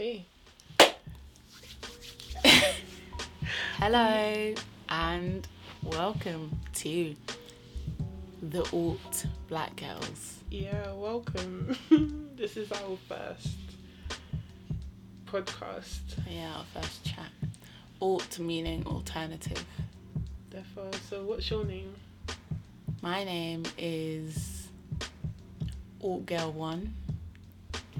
Okay. 0.00 0.24
Hello 3.78 4.54
and 4.88 5.48
welcome 5.82 6.60
to 6.74 7.16
the 8.40 8.62
Alt 8.72 9.26
Black 9.48 9.74
Girls. 9.74 10.36
Yeah, 10.52 10.92
welcome. 10.92 11.76
this 12.36 12.56
is 12.56 12.70
our 12.70 12.96
first 13.08 13.56
podcast. 15.26 15.98
Yeah, 16.30 16.52
our 16.58 16.64
first 16.80 17.04
chat. 17.04 17.32
Alt 18.00 18.38
meaning 18.38 18.86
alternative. 18.86 19.64
Therefore, 20.48 20.92
so 21.10 21.24
what's 21.24 21.50
your 21.50 21.64
name? 21.64 21.92
My 23.02 23.24
name 23.24 23.64
is 23.76 24.68
Alt 26.00 26.24
Girl 26.24 26.52
One. 26.52 26.94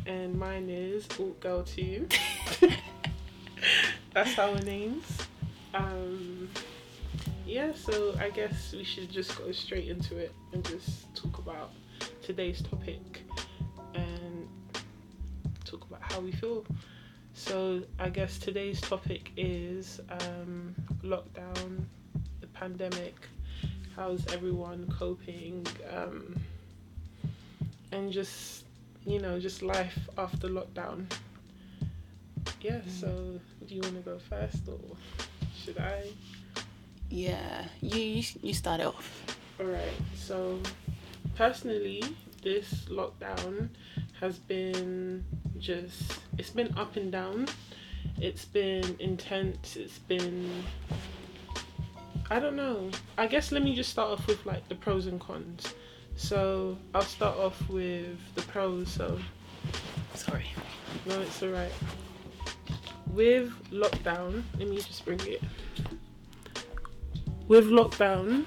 And 0.09 0.38
mine 0.38 0.70
is 0.70 1.06
Alt 1.20 1.38
Girl 1.38 1.62
2. 1.62 2.09
That's 4.15 4.38
our 4.38 4.59
names. 4.60 5.05
Um, 5.74 6.48
yeah, 7.46 7.73
so 7.74 8.15
I 8.18 8.30
guess 8.30 8.73
we 8.73 8.84
should 8.84 9.12
just 9.12 9.37
go 9.37 9.52
straight 9.52 9.87
into 9.87 10.16
it 10.16 10.32
and 10.55 10.65
just 10.65 11.15
talk 11.15 11.37
about 11.37 11.73
today's 12.23 12.62
topic 12.62 13.20
and 13.95 14.48
talk 15.66 15.84
about 15.84 16.01
how 16.10 16.20
we 16.20 16.32
feel. 16.32 16.65
So 17.34 17.82
I 17.98 18.09
guess 18.09 18.38
today's 18.38 18.80
topic 18.80 19.32
is 19.37 20.01
um, 20.09 20.74
lockdown, 21.04 21.84
the 22.40 22.46
pandemic, 22.54 23.15
how's 23.95 24.27
everyone 24.29 24.90
coping, 24.90 25.66
um, 25.95 26.34
and 27.93 28.10
just 28.10 28.65
you 29.08 29.18
know 29.18 29.38
just 29.38 29.62
life 29.62 29.98
after 30.16 30.48
lockdown. 30.48 31.10
Yeah. 32.60 32.80
Mm. 32.80 33.00
So 33.00 33.40
do 33.66 33.74
you 33.74 33.80
want 33.80 33.94
to 33.94 34.00
go 34.02 34.18
first 34.18 34.68
or 34.68 34.78
should 35.56 35.78
I? 35.78 36.10
Yeah, 37.10 37.65
you 37.80 37.98
you, 37.98 38.23
you 38.42 38.54
start 38.54 38.80
off. 38.80 39.24
Alright, 39.60 39.98
so 40.15 40.60
personally, 41.34 42.04
this 42.42 42.87
lockdown 42.90 43.70
has 44.20 44.38
been 44.38 45.24
just, 45.59 46.20
it's 46.37 46.50
been 46.50 46.72
up 46.76 46.96
and 46.96 47.10
down. 47.10 47.48
It's 48.20 48.45
been 48.45 48.96
intense. 48.98 49.76
It's 49.76 49.98
been, 49.98 50.65
I 52.30 52.38
don't 52.40 52.56
know. 52.56 52.90
I 53.16 53.26
guess 53.26 53.52
let 53.52 53.62
me 53.62 53.74
just 53.74 53.90
start 53.90 54.10
off 54.10 54.26
with 54.26 54.45
like 54.45 54.68
the 54.68 54.74
pros 54.74 55.06
and 55.06 55.20
cons. 55.20 55.74
So 56.19 56.77
I'll 56.95 57.02
start 57.02 57.38
off 57.38 57.69
with 57.69 58.19
the 58.35 58.43
pros. 58.43 58.91
So, 58.91 59.21
Sorry. 60.15 60.47
no, 61.07 61.21
it's 61.21 61.41
alright. 61.45 61.73
With 63.07 63.52
lockdown, 63.71 64.43
let 64.59 64.69
me 64.69 64.77
just 64.78 65.05
bring 65.05 65.21
it. 65.21 65.41
With 67.47 67.66
lockdown, 67.66 68.47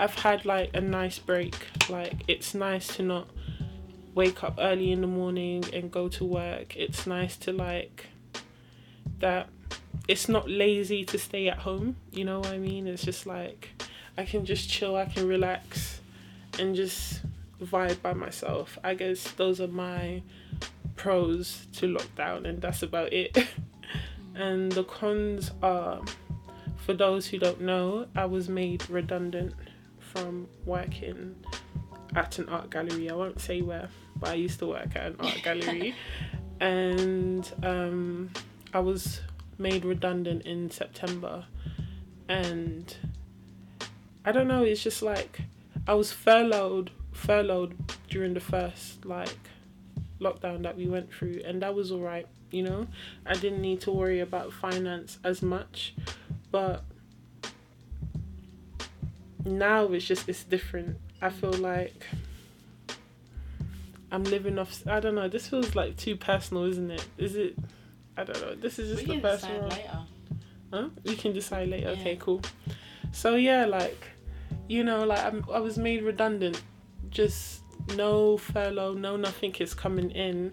I've 0.00 0.16
had 0.16 0.44
like 0.44 0.70
a 0.74 0.80
nice 0.80 1.20
break. 1.20 1.54
Like 1.88 2.24
it's 2.26 2.54
nice 2.54 2.88
to 2.96 3.04
not 3.04 3.28
wake 4.16 4.42
up 4.42 4.56
early 4.58 4.90
in 4.90 5.00
the 5.00 5.06
morning 5.06 5.64
and 5.72 5.92
go 5.92 6.08
to 6.08 6.24
work. 6.24 6.76
It's 6.76 7.06
nice 7.06 7.36
to 7.38 7.52
like 7.52 8.06
that 9.20 9.48
it's 10.08 10.28
not 10.28 10.50
lazy 10.50 11.04
to 11.04 11.18
stay 11.18 11.48
at 11.48 11.58
home, 11.58 11.96
you 12.10 12.24
know 12.24 12.40
what 12.40 12.48
I 12.50 12.58
mean? 12.58 12.88
It's 12.88 13.04
just 13.04 13.26
like 13.26 13.80
I 14.18 14.24
can 14.24 14.44
just 14.44 14.68
chill, 14.68 14.96
I 14.96 15.04
can 15.04 15.28
relax 15.28 15.95
and 16.58 16.74
just 16.74 17.20
vibe 17.60 18.00
by 18.02 18.12
myself. 18.12 18.78
I 18.84 18.94
guess 18.94 19.30
those 19.32 19.60
are 19.60 19.68
my 19.68 20.22
pros 20.96 21.66
to 21.74 21.86
lockdown 21.86 22.46
and 22.46 22.60
that's 22.60 22.82
about 22.82 23.12
it. 23.12 23.36
and 24.34 24.72
the 24.72 24.84
cons 24.84 25.50
are 25.62 26.00
for 26.86 26.94
those 26.94 27.26
who 27.26 27.38
don't 27.38 27.60
know, 27.60 28.06
I 28.14 28.26
was 28.26 28.48
made 28.48 28.88
redundant 28.88 29.54
from 29.98 30.46
working 30.64 31.34
at 32.14 32.38
an 32.38 32.48
art 32.48 32.70
gallery. 32.70 33.10
I 33.10 33.14
won't 33.14 33.40
say 33.40 33.60
where, 33.60 33.88
but 34.14 34.30
I 34.30 34.34
used 34.34 34.60
to 34.60 34.66
work 34.66 34.94
at 34.94 35.06
an 35.06 35.16
art 35.18 35.40
gallery. 35.42 35.94
And 36.60 37.50
um, 37.64 38.30
I 38.72 38.78
was 38.78 39.20
made 39.58 39.84
redundant 39.84 40.46
in 40.46 40.70
September. 40.70 41.44
And 42.28 42.94
I 44.24 44.30
don't 44.32 44.46
know, 44.46 44.62
it's 44.62 44.82
just 44.82 45.02
like 45.02 45.40
I 45.86 45.94
was 45.94 46.12
furloughed 46.12 46.90
furloughed 47.12 47.74
during 48.10 48.34
the 48.34 48.40
first 48.40 49.04
like 49.06 49.38
lockdown 50.20 50.62
that 50.62 50.76
we 50.76 50.86
went 50.86 51.12
through 51.12 51.40
and 51.44 51.62
that 51.62 51.74
was 51.74 51.90
alright, 51.90 52.26
you 52.50 52.62
know. 52.62 52.86
I 53.24 53.34
didn't 53.34 53.60
need 53.60 53.80
to 53.82 53.90
worry 53.90 54.20
about 54.20 54.52
finance 54.52 55.18
as 55.24 55.42
much. 55.42 55.94
But 56.50 56.84
now 59.44 59.84
it's 59.92 60.04
just 60.04 60.28
it's 60.28 60.44
different. 60.44 60.98
I 61.20 61.30
feel 61.30 61.52
like 61.52 62.06
I'm 64.10 64.24
living 64.24 64.58
off. 64.58 64.82
I 64.86 65.00
don't 65.00 65.14
know. 65.14 65.28
This 65.28 65.48
feels 65.48 65.74
like 65.74 65.96
too 65.96 66.16
personal, 66.16 66.64
isn't 66.64 66.90
it? 66.90 67.06
Is 67.18 67.36
it? 67.36 67.56
I 68.16 68.24
don't 68.24 68.40
know. 68.40 68.54
This 68.54 68.78
is 68.78 68.90
just 68.96 69.02
we 69.02 69.06
the 69.06 69.20
can 69.20 69.22
first 69.22 69.42
decide 69.42 69.60
one. 69.60 69.70
later. 69.70 69.98
Huh? 70.72 70.88
We 71.04 71.16
can 71.16 71.32
decide 71.32 71.68
later. 71.68 71.88
Okay, 71.90 72.16
cool. 72.20 72.42
So 73.12 73.36
yeah, 73.36 73.66
like, 73.66 74.06
you 74.68 74.84
know, 74.84 75.04
like 75.04 75.24
I'm, 75.24 75.44
I 75.52 75.60
was 75.60 75.78
made 75.78 76.02
redundant. 76.02 76.62
Just 77.10 77.62
no 77.94 78.36
furlough, 78.36 78.94
no 78.94 79.16
nothing 79.16 79.54
is 79.56 79.74
coming 79.74 80.10
in, 80.10 80.52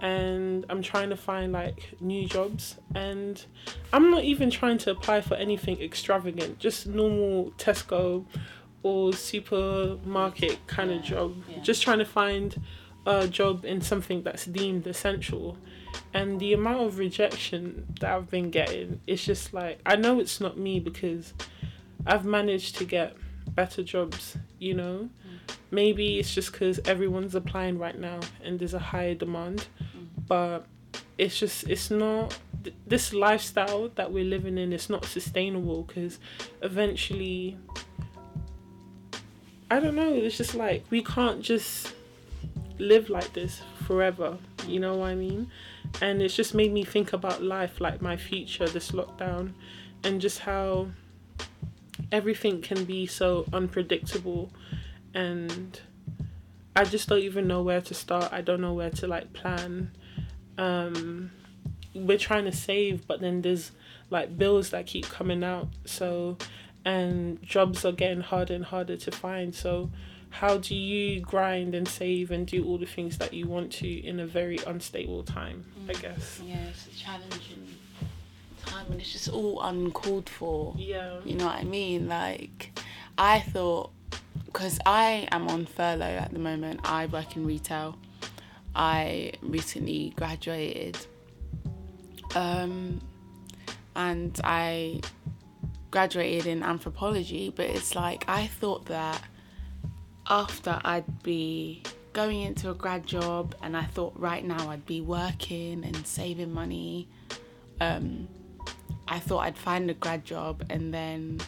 and 0.00 0.66
I'm 0.68 0.82
trying 0.82 1.10
to 1.10 1.16
find 1.16 1.52
like 1.52 1.94
new 2.00 2.26
jobs. 2.26 2.76
And 2.94 3.44
I'm 3.92 4.10
not 4.10 4.24
even 4.24 4.50
trying 4.50 4.78
to 4.78 4.90
apply 4.90 5.20
for 5.20 5.34
anything 5.34 5.80
extravagant. 5.80 6.58
Just 6.58 6.86
normal 6.86 7.52
Tesco 7.58 8.24
or 8.82 9.12
supermarket 9.12 10.66
kind 10.66 10.90
of 10.90 11.02
job. 11.02 11.36
yeah. 11.48 11.60
Just 11.60 11.82
trying 11.82 11.98
to 11.98 12.04
find 12.04 12.60
a 13.06 13.28
job 13.28 13.64
in 13.64 13.80
something 13.80 14.22
that's 14.22 14.44
deemed 14.44 14.86
essential 14.86 15.56
and 16.14 16.40
the 16.40 16.52
amount 16.52 16.80
of 16.80 16.98
rejection 16.98 17.86
that 18.00 18.12
I've 18.12 18.30
been 18.30 18.50
getting, 18.50 19.00
it's 19.06 19.24
just 19.24 19.54
like 19.54 19.80
I 19.86 19.96
know 19.96 20.20
it's 20.20 20.40
not 20.40 20.58
me 20.58 20.80
because 20.80 21.32
I've 22.06 22.24
managed 22.24 22.76
to 22.76 22.84
get 22.84 23.16
better 23.50 23.82
jobs, 23.82 24.36
you 24.58 24.74
know. 24.74 25.08
Mm. 25.26 25.54
Maybe 25.70 26.18
it's 26.18 26.34
just 26.34 26.52
because 26.52 26.80
everyone's 26.84 27.34
applying 27.34 27.78
right 27.78 27.98
now 27.98 28.20
and 28.44 28.58
there's 28.58 28.74
a 28.74 28.78
higher 28.78 29.14
demand, 29.14 29.66
mm. 29.80 30.06
but 30.26 30.66
it's 31.18 31.38
just 31.38 31.68
it's 31.68 31.90
not 31.90 32.38
th- 32.64 32.76
this 32.86 33.12
lifestyle 33.12 33.88
that 33.94 34.12
we're 34.12 34.24
living 34.24 34.58
in. 34.58 34.72
It's 34.72 34.90
not 34.90 35.04
sustainable 35.04 35.82
because 35.82 36.18
eventually, 36.62 37.56
I 39.70 39.80
don't 39.80 39.94
know. 39.94 40.12
It's 40.12 40.36
just 40.36 40.54
like 40.54 40.84
we 40.90 41.02
can't 41.02 41.42
just 41.42 41.94
live 42.78 43.10
like 43.10 43.32
this 43.32 43.62
forever. 43.86 44.38
You 44.66 44.80
know 44.80 44.96
what 44.96 45.08
I 45.08 45.14
mean? 45.14 45.50
and 46.00 46.22
it's 46.22 46.34
just 46.34 46.54
made 46.54 46.72
me 46.72 46.84
think 46.84 47.12
about 47.12 47.42
life 47.42 47.80
like 47.80 48.00
my 48.00 48.16
future 48.16 48.66
this 48.68 48.92
lockdown 48.92 49.52
and 50.04 50.20
just 50.20 50.38
how 50.38 50.86
everything 52.12 52.60
can 52.62 52.84
be 52.84 53.06
so 53.06 53.44
unpredictable 53.52 54.52
and 55.14 55.80
i 56.76 56.84
just 56.84 57.08
don't 57.08 57.20
even 57.20 57.46
know 57.48 57.62
where 57.62 57.80
to 57.80 57.94
start. 57.94 58.32
I 58.32 58.40
don't 58.42 58.60
know 58.60 58.74
where 58.74 58.90
to 58.90 59.06
like 59.08 59.32
plan. 59.32 59.90
Um 60.58 61.32
we're 61.94 62.18
trying 62.18 62.44
to 62.44 62.52
save 62.52 63.06
but 63.06 63.20
then 63.20 63.42
there's 63.42 63.72
like 64.10 64.38
bills 64.38 64.70
that 64.70 64.86
keep 64.86 65.08
coming 65.08 65.42
out 65.42 65.68
so 65.84 66.36
and 66.84 67.42
jobs 67.42 67.84
are 67.84 67.92
getting 67.92 68.22
harder 68.22 68.54
and 68.54 68.64
harder 68.64 68.96
to 68.96 69.10
find. 69.12 69.54
So 69.54 69.90
how 70.30 70.56
do 70.58 70.74
you 70.74 71.20
grind 71.20 71.74
and 71.74 71.86
save 71.86 72.30
and 72.30 72.46
do 72.46 72.64
all 72.64 72.78
the 72.78 72.86
things 72.86 73.18
that 73.18 73.32
you 73.34 73.46
want 73.46 73.70
to 73.74 73.88
in 73.88 74.18
a 74.18 74.26
very 74.26 74.58
unstable 74.66 75.22
time 75.22 75.64
i 75.88 75.92
guess? 75.92 76.40
Yeah, 76.44 76.56
it's 76.70 76.88
challenging 76.98 77.66
time 78.66 78.86
and 78.90 79.00
it's 79.00 79.12
just 79.12 79.28
all 79.28 79.60
uncalled 79.62 80.28
for. 80.28 80.74
yeah 80.78 81.20
You 81.24 81.36
know 81.36 81.46
what 81.46 81.56
I 81.56 81.64
mean? 81.64 82.08
Like, 82.08 82.78
I 83.18 83.40
thought, 83.40 83.90
because 84.46 84.78
I 84.86 85.28
am 85.30 85.48
on 85.48 85.66
furlough 85.66 86.04
at 86.04 86.32
the 86.32 86.38
moment, 86.38 86.80
I 86.84 87.06
work 87.06 87.36
in 87.36 87.46
retail. 87.46 87.96
I 88.74 89.32
recently 89.42 90.12
graduated. 90.16 90.98
Um, 92.34 93.00
and 93.94 94.40
I 94.42 95.00
graduated 95.90 96.46
in 96.46 96.62
anthropology, 96.62 97.52
but 97.54 97.66
it's 97.66 97.94
like 97.94 98.24
I 98.26 98.46
thought 98.46 98.86
that 98.86 99.22
after 100.28 100.80
I'd 100.84 101.22
be 101.22 101.82
going 102.12 102.40
into 102.40 102.70
a 102.70 102.74
grad 102.74 103.06
job 103.06 103.54
and 103.62 103.76
I 103.76 103.84
thought 103.84 104.18
right 104.18 104.44
now 104.44 104.70
I'd 104.70 104.86
be 104.86 105.00
working 105.00 105.84
and 105.84 106.06
saving 106.06 106.52
money. 106.52 107.08
Um, 107.80 108.28
I 109.08 109.18
thought 109.18 109.40
I'd 109.40 109.58
find 109.58 109.90
a 109.90 109.94
grad 109.94 110.24
job 110.24 110.64
and 110.70 110.92
then 110.92 111.40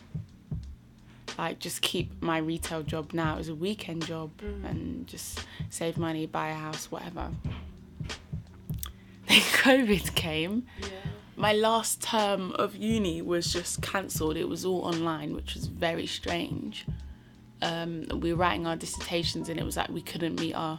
like 1.38 1.58
just 1.58 1.82
keep 1.82 2.22
my 2.22 2.38
retail 2.38 2.82
job 2.82 3.12
now 3.12 3.38
as 3.38 3.48
a 3.48 3.54
weekend 3.54 4.06
job 4.06 4.30
and 4.64 5.06
just 5.06 5.46
save 5.70 5.96
money, 5.98 6.26
buy 6.26 6.48
a 6.48 6.54
house, 6.54 6.90
whatever. 6.90 7.30
then 9.28 9.40
COVID 9.40 10.14
came. 10.14 10.66
Yeah. 10.80 10.88
My 11.36 11.52
last 11.52 12.00
term 12.00 12.52
of 12.52 12.76
uni 12.76 13.20
was 13.20 13.52
just 13.52 13.82
cancelled. 13.82 14.36
It 14.36 14.48
was 14.48 14.64
all 14.64 14.82
online, 14.82 15.34
which 15.34 15.54
was 15.54 15.66
very 15.66 16.06
strange. 16.06 16.86
Um, 17.60 18.06
we 18.20 18.32
were 18.32 18.38
writing 18.38 18.66
our 18.66 18.76
dissertations, 18.76 19.48
and 19.48 19.58
it 19.58 19.64
was 19.64 19.76
like 19.76 19.88
we 19.88 20.02
couldn't 20.02 20.38
meet 20.38 20.54
our 20.54 20.78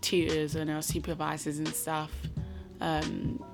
tutors 0.00 0.54
and 0.54 0.70
our 0.70 0.82
supervisors 0.82 1.58
and 1.58 1.68
stuff. 1.68 2.12
Um, 2.80 3.44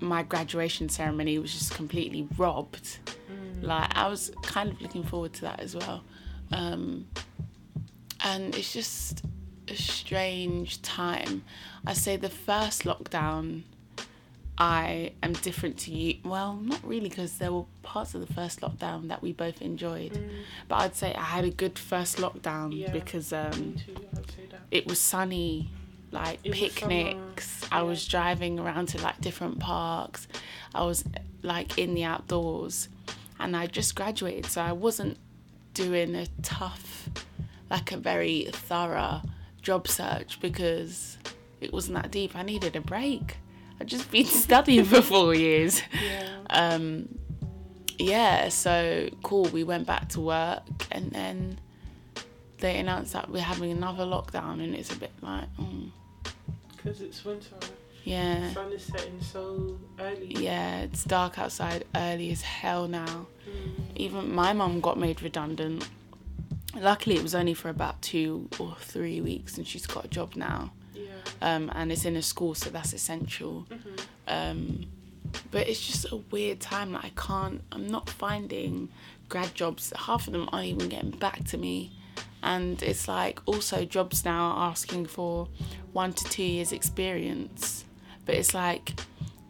my 0.00 0.22
graduation 0.22 0.88
ceremony 0.88 1.38
was 1.38 1.52
just 1.52 1.74
completely 1.74 2.28
robbed. 2.36 2.98
Like 3.62 3.96
I 3.96 4.08
was 4.08 4.30
kind 4.42 4.70
of 4.70 4.80
looking 4.82 5.02
forward 5.02 5.32
to 5.34 5.40
that 5.42 5.60
as 5.60 5.74
well. 5.74 6.04
Um, 6.52 7.06
and 8.22 8.54
it's 8.54 8.72
just 8.72 9.24
a 9.68 9.74
strange 9.74 10.82
time. 10.82 11.42
I 11.86 11.92
say 11.94 12.16
the 12.16 12.28
first 12.28 12.82
lockdown, 12.84 13.62
I 14.58 15.12
am 15.22 15.32
different 15.34 15.78
to 15.80 15.90
you. 15.92 16.18
Well, 16.24 16.54
not 16.62 16.80
really, 16.84 17.08
because 17.08 17.38
there 17.38 17.52
were 17.52 17.64
parts 17.82 18.14
of 18.14 18.26
the 18.26 18.32
first 18.32 18.60
lockdown 18.60 19.08
that 19.08 19.22
we 19.22 19.32
both 19.32 19.60
enjoyed. 19.60 20.18
But 20.68 20.76
I'd 20.76 20.94
say 20.94 21.14
I 21.14 21.22
had 21.22 21.44
a 21.44 21.50
good 21.50 21.78
first 21.78 22.18
lockdown 22.18 22.72
Mm. 22.72 22.78
Yeah. 22.78 22.92
because 22.92 23.32
um, 23.32 23.74
too, 23.84 23.94
I'd 24.16 24.30
say 24.30 24.46
that. 24.50 24.60
it 24.70 24.86
was 24.86 24.98
sunny 24.98 25.70
like 26.16 26.38
It 26.44 26.50
was 26.50 26.58
picnics. 26.58 27.46
summer, 27.48 27.74
i 27.80 27.82
was 27.82 28.06
driving 28.06 28.58
around 28.58 28.86
to 28.88 29.00
like 29.02 29.20
different 29.20 29.58
parks. 29.58 30.26
I 30.74 30.82
was 30.84 31.04
like 31.42 31.78
in 31.78 31.94
the 31.94 32.04
outdoors. 32.04 32.88
And 33.38 33.54
i 33.56 33.66
just 33.66 33.94
graduated 33.94 34.46
so 34.46 34.60
i 34.62 34.72
wasn't 34.72 35.18
doing 35.74 36.14
a 36.14 36.26
tough 36.42 37.08
like 37.70 37.92
a 37.92 37.96
very 37.98 38.48
thorough 38.50 39.20
job 39.60 39.86
search 39.88 40.40
because 40.40 41.18
it 41.60 41.72
wasn't 41.72 41.96
that 42.00 42.10
deep. 42.10 42.34
I 42.36 42.42
needed 42.42 42.76
a 42.76 42.80
break. 42.80 43.36
I'd 43.80 43.88
just 43.88 44.10
been 44.10 44.24
studying 44.46 44.84
for 44.84 45.02
four 45.02 45.34
years. 45.34 45.82
Yeah. 46.02 46.28
um 46.50 47.08
yeah 47.98 48.48
so 48.50 49.08
cool 49.22 49.44
we 49.58 49.64
went 49.64 49.86
back 49.86 50.08
to 50.10 50.20
work 50.20 50.62
and 50.90 51.10
then 51.12 51.58
they 52.58 52.78
announced 52.78 53.12
that 53.14 53.30
we're 53.30 53.40
having 53.52 53.70
another 53.70 54.04
lockdown 54.04 54.62
and 54.64 54.74
it's 54.74 54.92
a 54.92 54.96
bit 55.04 55.12
like 55.22 55.48
mm, 55.56 55.90
Because 56.86 57.00
it's 57.00 57.24
winter. 57.24 57.56
yeah 58.04 58.52
Sun 58.52 58.72
is 58.72 58.84
setting 58.84 59.20
so 59.20 59.76
early. 59.98 60.28
yeah 60.38 60.82
it's 60.82 61.02
dark 61.02 61.36
outside 61.36 61.84
early 61.96 62.30
as 62.30 62.42
hell 62.42 62.86
now 62.86 63.26
Mm. 63.46 63.96
even 63.96 64.34
my 64.34 64.52
mum 64.52 64.80
got 64.80 64.98
made 64.98 65.20
redundant 65.22 65.88
luckily 66.80 67.14
it 67.16 67.22
was 67.22 67.34
only 67.34 67.54
for 67.54 67.68
about 67.70 68.00
two 68.02 68.48
or 68.60 68.76
three 68.80 69.20
weeks 69.20 69.56
and 69.56 69.66
she's 69.66 69.86
got 69.86 70.04
a 70.04 70.08
job 70.08 70.34
now 70.36 70.72
Yeah. 70.94 71.02
um, 71.42 71.70
and 71.74 71.90
it's 71.92 72.04
in 72.04 72.14
a 72.16 72.22
school 72.22 72.54
so 72.56 72.70
that's 72.70 72.92
essential 72.92 73.66
Mhm. 73.70 74.00
um, 74.28 74.86
but 75.52 75.68
it's 75.68 75.84
just 75.84 76.06
a 76.12 76.16
weird 76.16 76.60
time 76.60 76.90
that 76.92 77.04
I 77.04 77.10
can't 77.16 77.62
I'm 77.72 77.86
not 77.88 78.10
finding 78.10 78.88
grad 79.28 79.54
jobs 79.56 79.92
half 79.96 80.26
of 80.28 80.32
them 80.32 80.48
aren't 80.52 80.66
even 80.66 80.88
getting 80.88 81.10
back 81.12 81.44
to 81.50 81.56
me 81.58 81.92
and 82.42 82.82
it's 82.82 83.08
like 83.08 83.40
also 83.46 83.84
jobs 83.84 84.24
now 84.24 84.50
are 84.50 84.70
asking 84.70 85.06
for 85.06 85.48
one 85.92 86.12
to 86.12 86.24
two 86.24 86.42
years 86.42 86.72
experience. 86.72 87.84
But 88.24 88.34
it's 88.36 88.54
like 88.54 89.00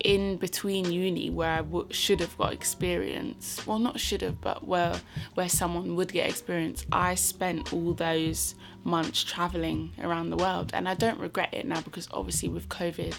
in 0.00 0.36
between 0.36 0.92
uni 0.92 1.30
where 1.30 1.50
I 1.50 1.62
w- 1.62 1.88
should 1.90 2.20
have 2.20 2.36
got 2.38 2.52
experience. 2.52 3.66
Well 3.66 3.78
not 3.78 3.98
should 3.98 4.22
have 4.22 4.40
but 4.40 4.66
where 4.66 4.94
where 5.34 5.48
someone 5.48 5.96
would 5.96 6.12
get 6.12 6.28
experience. 6.28 6.84
I 6.92 7.14
spent 7.14 7.72
all 7.72 7.92
those 7.94 8.54
months 8.84 9.24
traveling 9.24 9.92
around 10.00 10.30
the 10.30 10.36
world 10.36 10.70
and 10.74 10.88
I 10.88 10.94
don't 10.94 11.18
regret 11.18 11.52
it 11.52 11.66
now 11.66 11.80
because 11.80 12.08
obviously 12.12 12.48
with 12.48 12.68
covid 12.68 13.14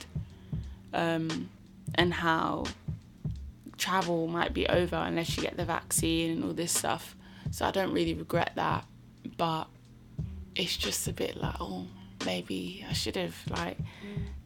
um, 0.93 1.49
and 1.95 2.13
how 2.13 2.65
travel 3.77 4.27
might 4.27 4.53
be 4.53 4.67
over 4.67 4.95
unless 4.95 5.37
you 5.37 5.43
get 5.43 5.57
the 5.57 5.65
vaccine 5.65 6.31
and 6.31 6.43
all 6.43 6.53
this 6.53 6.71
stuff. 6.71 7.15
So 7.51 7.65
I 7.65 7.71
don't 7.71 7.93
really 7.93 8.13
regret 8.13 8.51
that, 8.55 8.85
but 9.37 9.65
it's 10.55 10.77
just 10.77 11.07
a 11.07 11.13
bit 11.13 11.37
like, 11.37 11.55
oh, 11.59 11.85
maybe 12.25 12.85
I 12.89 12.93
should 12.93 13.15
have 13.15 13.35
like 13.49 13.77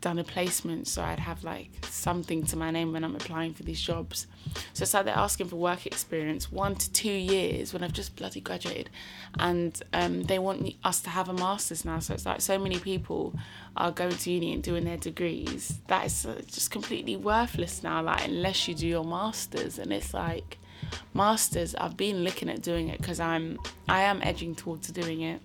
done 0.01 0.19
a 0.19 0.23
placement 0.23 0.87
so 0.87 1.01
I'd 1.01 1.19
have 1.19 1.43
like 1.43 1.69
something 1.85 2.43
to 2.47 2.57
my 2.57 2.71
name 2.71 2.91
when 2.91 3.03
I'm 3.03 3.15
applying 3.15 3.53
for 3.53 3.63
these 3.63 3.79
jobs. 3.79 4.27
So 4.73 4.83
it's 4.83 4.93
like 4.93 5.05
they're 5.05 5.17
asking 5.17 5.47
for 5.47 5.55
work 5.55 5.85
experience, 5.85 6.51
one 6.51 6.75
to 6.75 6.91
two 6.91 7.11
years 7.11 7.73
when 7.73 7.83
I've 7.83 7.93
just 7.93 8.15
bloody 8.15 8.41
graduated, 8.41 8.89
and 9.39 9.81
um, 9.93 10.23
they 10.23 10.39
want 10.39 10.75
us 10.83 11.01
to 11.01 11.09
have 11.09 11.29
a 11.29 11.33
master's 11.33 11.85
now. 11.85 11.99
So 11.99 12.13
it's 12.13 12.25
like 12.25 12.41
so 12.41 12.57
many 12.57 12.79
people 12.79 13.35
are 13.77 13.91
going 13.91 14.15
to 14.15 14.31
uni 14.31 14.53
and 14.53 14.63
doing 14.63 14.83
their 14.83 14.97
degrees. 14.97 15.79
That 15.87 16.05
is 16.07 16.25
uh, 16.25 16.41
just 16.47 16.71
completely 16.71 17.15
worthless 17.15 17.83
now. 17.83 18.01
Like 18.01 18.25
unless 18.25 18.67
you 18.67 18.75
do 18.75 18.87
your 18.87 19.05
masters, 19.05 19.77
and 19.77 19.93
it's 19.93 20.13
like 20.13 20.57
masters. 21.13 21.75
I've 21.75 21.97
been 21.97 22.23
looking 22.23 22.49
at 22.49 22.61
doing 22.61 22.89
it 22.89 22.99
because 22.99 23.19
I'm 23.19 23.59
I 23.87 24.01
am 24.03 24.21
edging 24.23 24.55
towards 24.55 24.89
doing 24.89 25.21
it, 25.21 25.41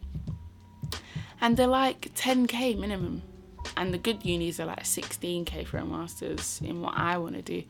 and 1.41 1.57
they're 1.57 1.67
like 1.67 2.15
10k 2.15 2.79
minimum 2.79 3.23
and 3.77 3.93
the 3.93 3.99
good 3.99 4.25
unis 4.25 4.61
are 4.61 4.67
like 4.67 4.83
16k 4.83 5.67
for 5.67 5.79
a 5.79 5.85
master's 5.85 6.61
in 6.65 6.81
what 6.81 6.95
I 6.97 7.19
want 7.19 7.35
to 7.35 7.43
do. 7.43 7.63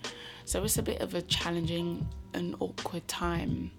So 0.44 0.62
it's 0.64 0.78
a 0.78 0.82
bit 0.82 1.00
of 1.00 1.14
a 1.14 1.22
challenging 1.22 2.06
and 2.34 2.54
awkward 2.60 3.06
time. 3.08 3.70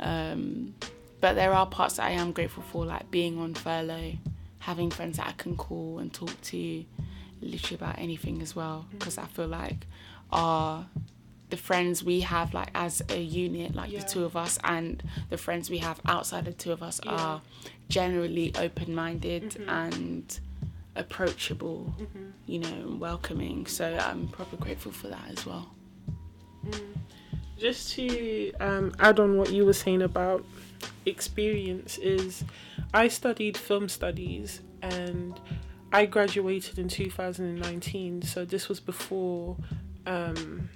Um, 0.00 0.74
but 1.20 1.34
there 1.34 1.52
are 1.52 1.66
parts 1.66 1.96
that 1.96 2.06
I 2.06 2.10
am 2.10 2.32
grateful 2.32 2.62
for, 2.62 2.84
like 2.84 3.10
being 3.10 3.38
on 3.38 3.54
furlough, 3.54 4.12
having 4.60 4.90
friends 4.90 5.18
that 5.18 5.28
I 5.28 5.32
can 5.32 5.56
call 5.56 5.98
and 5.98 6.12
talk 6.12 6.40
to 6.40 6.84
literally 7.40 7.76
about 7.76 7.98
anything 7.98 8.40
as 8.42 8.56
well. 8.56 8.86
Because 8.90 9.18
I 9.18 9.26
feel 9.26 9.48
like 9.48 9.86
our 10.32 10.86
the 11.50 11.56
friends 11.56 12.04
we 12.04 12.20
have 12.20 12.52
like 12.54 12.70
as 12.74 13.02
a 13.08 13.20
unit, 13.20 13.74
like 13.74 13.90
Yeah. 13.90 14.00
the 14.00 14.06
two 14.08 14.24
of 14.24 14.36
us, 14.36 14.58
and 14.64 15.02
the 15.30 15.38
friends 15.38 15.70
we 15.70 15.78
have 15.78 16.00
outside 16.06 16.44
the 16.44 16.52
two 16.52 16.72
of 16.72 16.82
us 16.82 17.00
Yeah. 17.04 17.12
are 17.12 17.42
generally 17.88 18.52
open 18.56 18.94
minded 18.94 19.42
Mhm. 19.52 19.68
and 19.68 20.40
approachable, 20.96 21.94
Mhm. 21.98 22.32
you 22.46 22.58
know, 22.58 22.68
and 22.68 23.00
welcoming. 23.00 23.66
So 23.66 23.96
I'm 23.96 24.28
probably 24.28 24.58
grateful 24.58 24.92
for 24.92 25.08
that 25.08 25.24
as 25.30 25.46
well. 25.46 25.70
Just 27.58 27.92
to 27.94 28.52
um, 28.60 28.92
add 29.00 29.18
on 29.18 29.36
what 29.36 29.52
you 29.52 29.64
were 29.64 29.72
saying 29.72 30.02
about 30.02 30.44
experience 31.06 31.98
is 31.98 32.44
I 32.94 33.08
studied 33.08 33.56
film 33.56 33.88
studies 33.88 34.60
and 34.82 35.34
I 35.92 36.06
graduated 36.06 36.78
in 36.78 36.88
2019 36.88 38.22
so 38.22 38.44
this 38.44 38.68
was 38.68 38.78
before 38.78 39.56
um, 40.06 40.68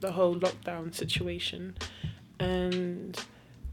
the 0.00 0.12
whole 0.12 0.36
lockdown 0.36 0.94
situation. 0.94 1.76
And 2.38 3.18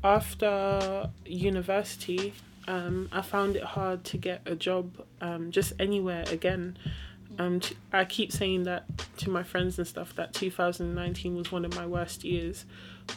after 0.03 1.09
university 1.25 2.33
um, 2.67 3.07
I 3.11 3.21
found 3.21 3.55
it 3.55 3.63
hard 3.63 4.03
to 4.05 4.17
get 4.17 4.41
a 4.45 4.55
job 4.55 4.91
um, 5.21 5.51
just 5.51 5.73
anywhere 5.79 6.25
again. 6.29 6.77
Um, 7.39 7.59
t- 7.61 7.77
I 7.93 8.03
keep 8.03 8.31
saying 8.31 8.63
that 8.63 8.85
to 9.17 9.29
my 9.29 9.43
friends 9.43 9.77
and 9.77 9.87
stuff 9.87 10.15
that 10.15 10.33
2019 10.33 11.35
was 11.35 11.51
one 11.51 11.63
of 11.63 11.75
my 11.75 11.85
worst 11.85 12.23
years, 12.23 12.65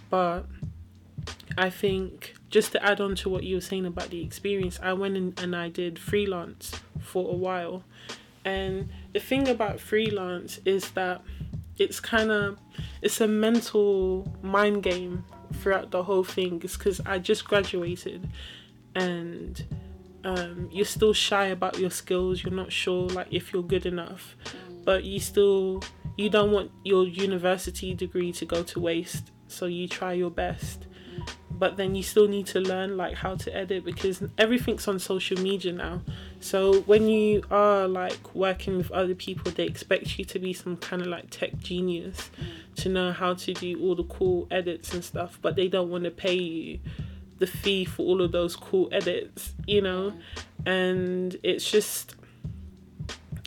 but 0.09 0.43
I 1.59 1.69
think 1.71 2.35
just 2.49 2.73
to 2.73 2.85
add 2.85 3.01
on 3.01 3.17
to 3.17 3.29
what 3.29 3.43
you 3.43 3.57
were 3.57 3.61
saying 3.61 3.87
about 3.87 4.11
the 4.11 4.23
experience, 4.23 4.79
I 4.83 4.93
went 4.93 5.17
in 5.17 5.35
and 5.37 5.57
I 5.57 5.69
did 5.69 5.99
freelance 5.99 6.73
for 7.01 7.31
a 7.31 7.37
while, 7.37 7.83
and 8.45 8.89
the 9.13 9.21
thing 9.21 9.49
about 9.49 9.81
freelance 9.81 10.61
is 10.65 10.91
that 10.93 11.23
it's 11.81 11.99
kind 11.99 12.31
of 12.31 12.59
it's 13.03 13.21
a 13.21 13.27
mental 13.27 14.31
mind 14.43 14.83
game 14.83 15.25
throughout 15.55 15.91
the 15.91 16.05
whole 16.05 16.23
thing. 16.23 16.61
It's 16.63 16.77
because 16.77 17.01
I 17.07 17.19
just 17.19 17.47
graduated, 17.47 18.29
and 18.95 19.65
um, 20.23 20.69
you're 20.71 20.85
still 20.85 21.15
shy 21.15 21.47
about 21.47 21.79
your 21.79 21.91
skills. 21.91 22.45
You're 22.45 22.53
not 22.53 22.71
sure 22.71 23.09
like 23.09 23.29
if 23.31 23.53
you're 23.53 23.63
good 23.63 23.87
enough, 23.87 24.37
but 24.85 25.05
you 25.05 25.19
still 25.19 25.83
you 26.17 26.29
don't 26.29 26.53
want 26.53 26.71
your 26.85 27.07
university 27.07 27.95
degree 27.95 28.31
to 28.33 28.45
go 28.45 28.63
to 28.63 28.79
waste. 28.79 29.31
So 29.49 29.67
you 29.67 29.89
try 29.89 30.13
your 30.13 30.31
best, 30.31 30.87
but 31.61 31.77
then 31.77 31.95
you 31.95 32.03
still 32.03 32.27
need 32.27 32.47
to 32.47 32.59
learn 32.59 32.97
like 32.97 33.15
how 33.15 33.35
to 33.35 33.55
edit 33.55 33.85
because 33.85 34.23
everything's 34.39 34.89
on 34.89 34.99
social 34.99 35.39
media 35.43 35.71
now. 35.71 36.01
So 36.41 36.81
when 36.81 37.07
you 37.07 37.43
are 37.51 37.87
like 37.87 38.35
working 38.35 38.79
with 38.79 38.91
other 38.91 39.15
people, 39.15 39.53
they 39.53 39.67
expect 39.67 40.19
you 40.19 40.25
to 40.25 40.39
be 40.39 40.55
some 40.55 40.79
kind 40.79 41.03
of 41.03 41.09
like 41.09 41.29
tech 41.29 41.59
genius 41.59 42.31
to 42.77 42.89
know 42.89 43.13
how 43.13 43.35
to 43.35 43.53
do 43.53 43.79
all 43.83 43.95
the 43.95 44.05
cool 44.05 44.49
edits 44.51 44.95
and 44.95 45.05
stuff, 45.05 45.39
but 45.43 45.55
they 45.55 45.69
don't 45.69 45.91
want 45.91 46.05
to 46.05 46.11
pay 46.11 46.33
you 46.35 46.81
the 47.41 47.47
fee 47.47 47.85
for 47.85 48.05
all 48.05 48.23
of 48.23 48.33
those 48.33 48.57
cool 48.57 48.89
edits, 48.91 49.53
you 49.67 49.83
know? 49.83 50.15
And 50.65 51.37
it's 51.43 51.71
just 51.71 52.17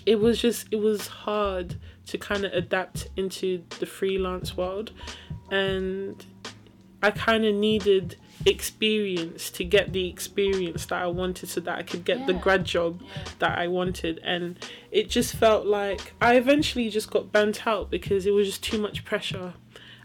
it 0.06 0.20
was 0.20 0.40
just 0.40 0.68
it 0.70 0.80
was 0.80 1.08
hard 1.08 1.78
to 2.06 2.20
kind 2.20 2.46
of 2.46 2.54
adapt 2.54 3.08
into 3.18 3.64
the 3.80 3.88
freelance 3.88 4.56
world 4.56 4.92
and 5.50 6.24
I 7.04 7.12
kind 7.12 7.46
of 7.46 7.54
needed 7.54 8.16
experience 8.46 9.50
to 9.52 9.64
get 9.64 9.94
the 9.94 10.08
experience 10.10 10.86
that 10.88 11.02
I 11.02 11.08
wanted 11.08 11.48
so 11.50 11.60
that 11.62 11.78
I 11.78 11.84
could 11.84 12.04
get 12.06 12.26
the 12.28 12.34
grad 12.34 12.66
job 12.66 13.02
Yeah. 13.02 13.24
that 13.40 13.58
I 13.58 13.68
wanted 13.68 14.20
and 14.24 14.58
it 14.92 15.10
just 15.10 15.36
felt 15.36 15.66
like 15.66 16.14
I 16.22 16.36
eventually 16.36 16.90
just 16.90 17.12
got 17.12 17.32
burnt 17.32 17.68
out 17.68 17.92
because 17.92 18.26
it 18.26 18.32
was 18.32 18.48
just 18.48 18.64
too 18.64 18.80
much 18.80 19.06
pressure. 19.06 19.54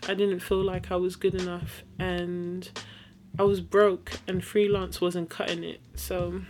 I 0.08 0.14
didn't 0.14 0.40
feel 0.40 0.62
like 0.62 0.90
I 0.92 0.96
was 0.96 1.16
good 1.16 1.34
enough 1.34 1.82
and 1.98 2.68
I 3.38 3.42
was 3.44 3.60
broke 3.60 4.18
and 4.28 4.44
freelance 4.44 5.00
wasn't 5.00 5.30
cutting 5.30 5.64
it. 5.64 5.80
So 5.94 6.42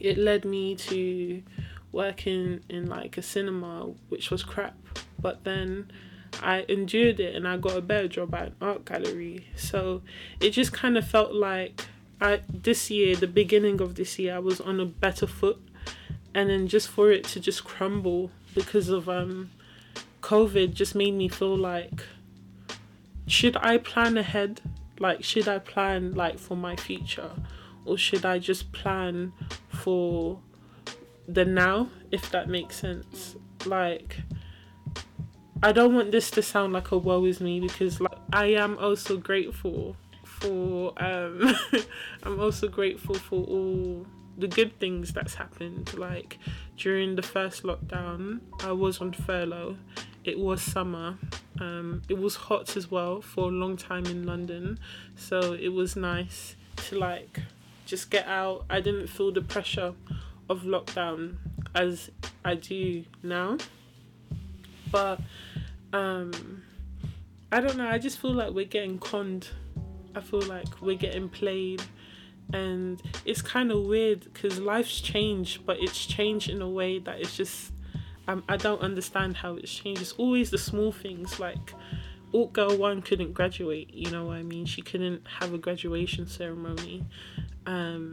it 0.00 0.16
led 0.18 0.44
me 0.44 0.74
to 0.76 1.42
working 1.92 2.60
in 2.68 2.86
like 2.86 3.16
a 3.18 3.22
cinema 3.22 3.92
which 4.08 4.30
was 4.30 4.42
crap. 4.42 4.76
But 5.20 5.44
then 5.44 5.90
I 6.42 6.64
endured 6.68 7.20
it 7.20 7.34
and 7.34 7.46
I 7.46 7.56
got 7.56 7.76
a 7.76 7.80
better 7.80 8.08
job 8.08 8.34
at 8.34 8.48
an 8.48 8.54
art 8.60 8.84
gallery. 8.84 9.46
So 9.56 10.02
it 10.40 10.50
just 10.50 10.72
kind 10.72 10.96
of 10.98 11.06
felt 11.06 11.34
like 11.34 11.86
I 12.20 12.40
this 12.48 12.90
year, 12.90 13.16
the 13.16 13.26
beginning 13.26 13.80
of 13.80 13.96
this 13.96 14.18
year, 14.18 14.36
I 14.36 14.38
was 14.38 14.60
on 14.60 14.80
a 14.80 14.86
better 14.86 15.26
foot, 15.26 15.60
and 16.34 16.50
then 16.50 16.68
just 16.68 16.88
for 16.88 17.10
it 17.10 17.24
to 17.24 17.40
just 17.40 17.64
crumble 17.64 18.30
because 18.54 18.88
of 18.88 19.08
um, 19.08 19.50
COVID, 20.22 20.74
just 20.74 20.94
made 20.94 21.14
me 21.14 21.28
feel 21.28 21.56
like, 21.56 22.04
should 23.26 23.56
I 23.56 23.78
plan 23.78 24.16
ahead? 24.16 24.60
Like, 24.98 25.24
should 25.24 25.48
I 25.48 25.58
plan 25.58 26.12
like 26.14 26.38
for 26.38 26.56
my 26.56 26.76
future, 26.76 27.32
or 27.84 27.98
should 27.98 28.24
I 28.24 28.38
just 28.38 28.72
plan 28.72 29.32
for 29.68 30.38
the 31.26 31.44
now? 31.44 31.90
If 32.10 32.30
that 32.30 32.48
makes 32.48 32.76
sense, 32.76 33.36
like. 33.66 34.18
I 35.64 35.72
don't 35.72 35.94
want 35.94 36.12
this 36.12 36.30
to 36.32 36.42
sound 36.42 36.74
like 36.74 36.90
a 36.90 36.98
woe 36.98 37.24
is 37.24 37.40
me 37.40 37.58
because 37.58 37.98
like 37.98 38.18
I 38.34 38.48
am 38.48 38.76
also 38.76 39.16
grateful 39.16 39.96
for 40.22 40.92
um 41.02 41.56
I'm 42.22 42.38
also 42.38 42.68
grateful 42.68 43.14
for 43.14 43.42
all 43.44 44.04
the 44.36 44.46
good 44.46 44.78
things 44.78 45.14
that's 45.14 45.36
happened. 45.36 45.94
Like 45.96 46.38
during 46.76 47.16
the 47.16 47.22
first 47.22 47.62
lockdown, 47.62 48.40
I 48.62 48.72
was 48.72 49.00
on 49.00 49.14
furlough. 49.14 49.78
It 50.22 50.38
was 50.38 50.60
summer. 50.60 51.16
Um, 51.58 52.02
it 52.10 52.18
was 52.18 52.36
hot 52.36 52.76
as 52.76 52.90
well 52.90 53.22
for 53.22 53.44
a 53.44 53.52
long 53.52 53.78
time 53.78 54.04
in 54.04 54.26
London, 54.26 54.78
so 55.16 55.54
it 55.54 55.68
was 55.68 55.96
nice 55.96 56.56
to 56.88 56.98
like 56.98 57.40
just 57.86 58.10
get 58.10 58.26
out. 58.26 58.66
I 58.68 58.82
didn't 58.82 59.06
feel 59.06 59.32
the 59.32 59.40
pressure 59.40 59.94
of 60.50 60.64
lockdown 60.64 61.36
as 61.74 62.10
I 62.44 62.56
do 62.56 63.06
now. 63.22 63.56
But 64.94 65.18
um 65.92 66.62
I 67.50 67.60
don't 67.60 67.76
know, 67.76 67.88
I 67.88 67.98
just 67.98 68.20
feel 68.20 68.32
like 68.32 68.52
we're 68.52 68.64
getting 68.64 69.00
conned. 69.00 69.48
I 70.14 70.20
feel 70.20 70.42
like 70.42 70.80
we're 70.80 70.96
getting 70.96 71.28
played 71.28 71.82
and 72.52 73.02
it's 73.24 73.42
kind 73.42 73.72
of 73.72 73.82
weird 73.84 74.20
because 74.32 74.60
life's 74.60 75.00
changed 75.00 75.64
but 75.66 75.78
it's 75.80 76.06
changed 76.06 76.48
in 76.50 76.60
a 76.62 76.68
way 76.68 76.98
that 77.00 77.18
it's 77.18 77.36
just 77.36 77.72
um, 78.28 78.44
I 78.48 78.56
don't 78.56 78.80
understand 78.80 79.36
how 79.36 79.54
it's 79.56 79.74
changed. 79.74 80.00
It's 80.00 80.12
always 80.12 80.50
the 80.50 80.58
small 80.58 80.92
things 80.92 81.40
like 81.40 81.74
Alt 82.32 82.52
Girl 82.52 82.76
1 82.76 83.02
couldn't 83.02 83.32
graduate, 83.34 83.92
you 83.92 84.10
know 84.12 84.26
what 84.26 84.36
I 84.36 84.42
mean? 84.42 84.64
She 84.64 84.80
couldn't 84.80 85.26
have 85.40 85.52
a 85.52 85.58
graduation 85.58 86.26
ceremony. 86.26 87.04
Um, 87.66 88.12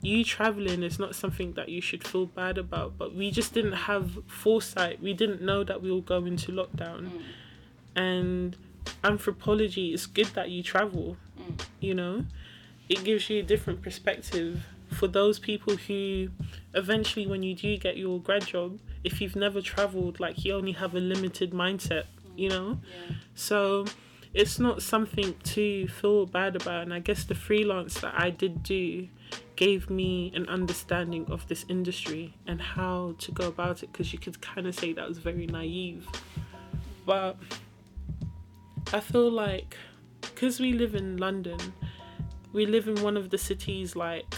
you 0.00 0.24
traveling 0.24 0.82
is 0.82 0.98
not 0.98 1.14
something 1.14 1.52
that 1.54 1.68
you 1.68 1.80
should 1.80 2.06
feel 2.06 2.26
bad 2.26 2.58
about, 2.58 2.96
but 2.98 3.14
we 3.14 3.30
just 3.30 3.52
didn't 3.54 3.72
have 3.72 4.18
foresight. 4.26 5.02
We 5.02 5.12
didn't 5.12 5.42
know 5.42 5.64
that 5.64 5.82
we 5.82 5.90
will 5.90 6.00
go 6.00 6.24
into 6.24 6.52
lockdown. 6.52 7.10
Mm. 7.10 7.22
And 7.94 8.56
anthropology 9.04 9.92
is 9.92 10.06
good 10.06 10.28
that 10.34 10.50
you 10.50 10.62
travel, 10.62 11.16
mm. 11.38 11.60
you 11.80 11.94
know? 11.94 12.24
It 12.88 13.04
gives 13.04 13.28
you 13.30 13.40
a 13.40 13.42
different 13.42 13.82
perspective 13.82 14.64
for 14.92 15.08
those 15.08 15.38
people 15.38 15.76
who 15.76 16.28
eventually 16.74 17.26
when 17.26 17.42
you 17.42 17.54
do 17.54 17.76
get 17.76 17.96
your 17.96 18.20
grad 18.20 18.46
job, 18.46 18.78
if 19.04 19.20
you've 19.20 19.36
never 19.36 19.60
traveled, 19.60 20.20
like 20.20 20.44
you 20.44 20.54
only 20.54 20.72
have 20.72 20.94
a 20.94 21.00
limited 21.00 21.52
mindset, 21.52 22.04
you 22.36 22.48
know? 22.48 22.74
Mm. 22.74 22.80
Yeah. 22.82 23.16
So 23.34 23.86
it's 24.34 24.58
not 24.58 24.82
something 24.82 25.34
to 25.44 25.88
feel 25.88 26.26
bad 26.26 26.56
about. 26.56 26.82
And 26.82 26.94
I 26.94 27.00
guess 27.00 27.24
the 27.24 27.34
freelance 27.34 28.00
that 28.00 28.14
I 28.16 28.30
did 28.30 28.62
do 28.62 29.08
gave 29.56 29.90
me 29.90 30.32
an 30.34 30.48
understanding 30.48 31.26
of 31.30 31.46
this 31.48 31.64
industry 31.68 32.34
and 32.46 32.60
how 32.60 33.14
to 33.18 33.32
go 33.32 33.48
about 33.48 33.82
it 33.82 33.92
because 33.92 34.12
you 34.12 34.18
could 34.18 34.40
kind 34.40 34.66
of 34.66 34.74
say 34.74 34.92
that 34.92 35.08
was 35.08 35.18
very 35.18 35.46
naive. 35.46 36.06
But 37.06 37.36
I 38.92 39.00
feel 39.00 39.30
like 39.30 39.76
because 40.20 40.60
we 40.60 40.72
live 40.72 40.94
in 40.94 41.16
London, 41.16 41.58
we 42.52 42.66
live 42.66 42.88
in 42.88 43.02
one 43.02 43.16
of 43.16 43.30
the 43.30 43.38
cities 43.38 43.94
like 43.96 44.34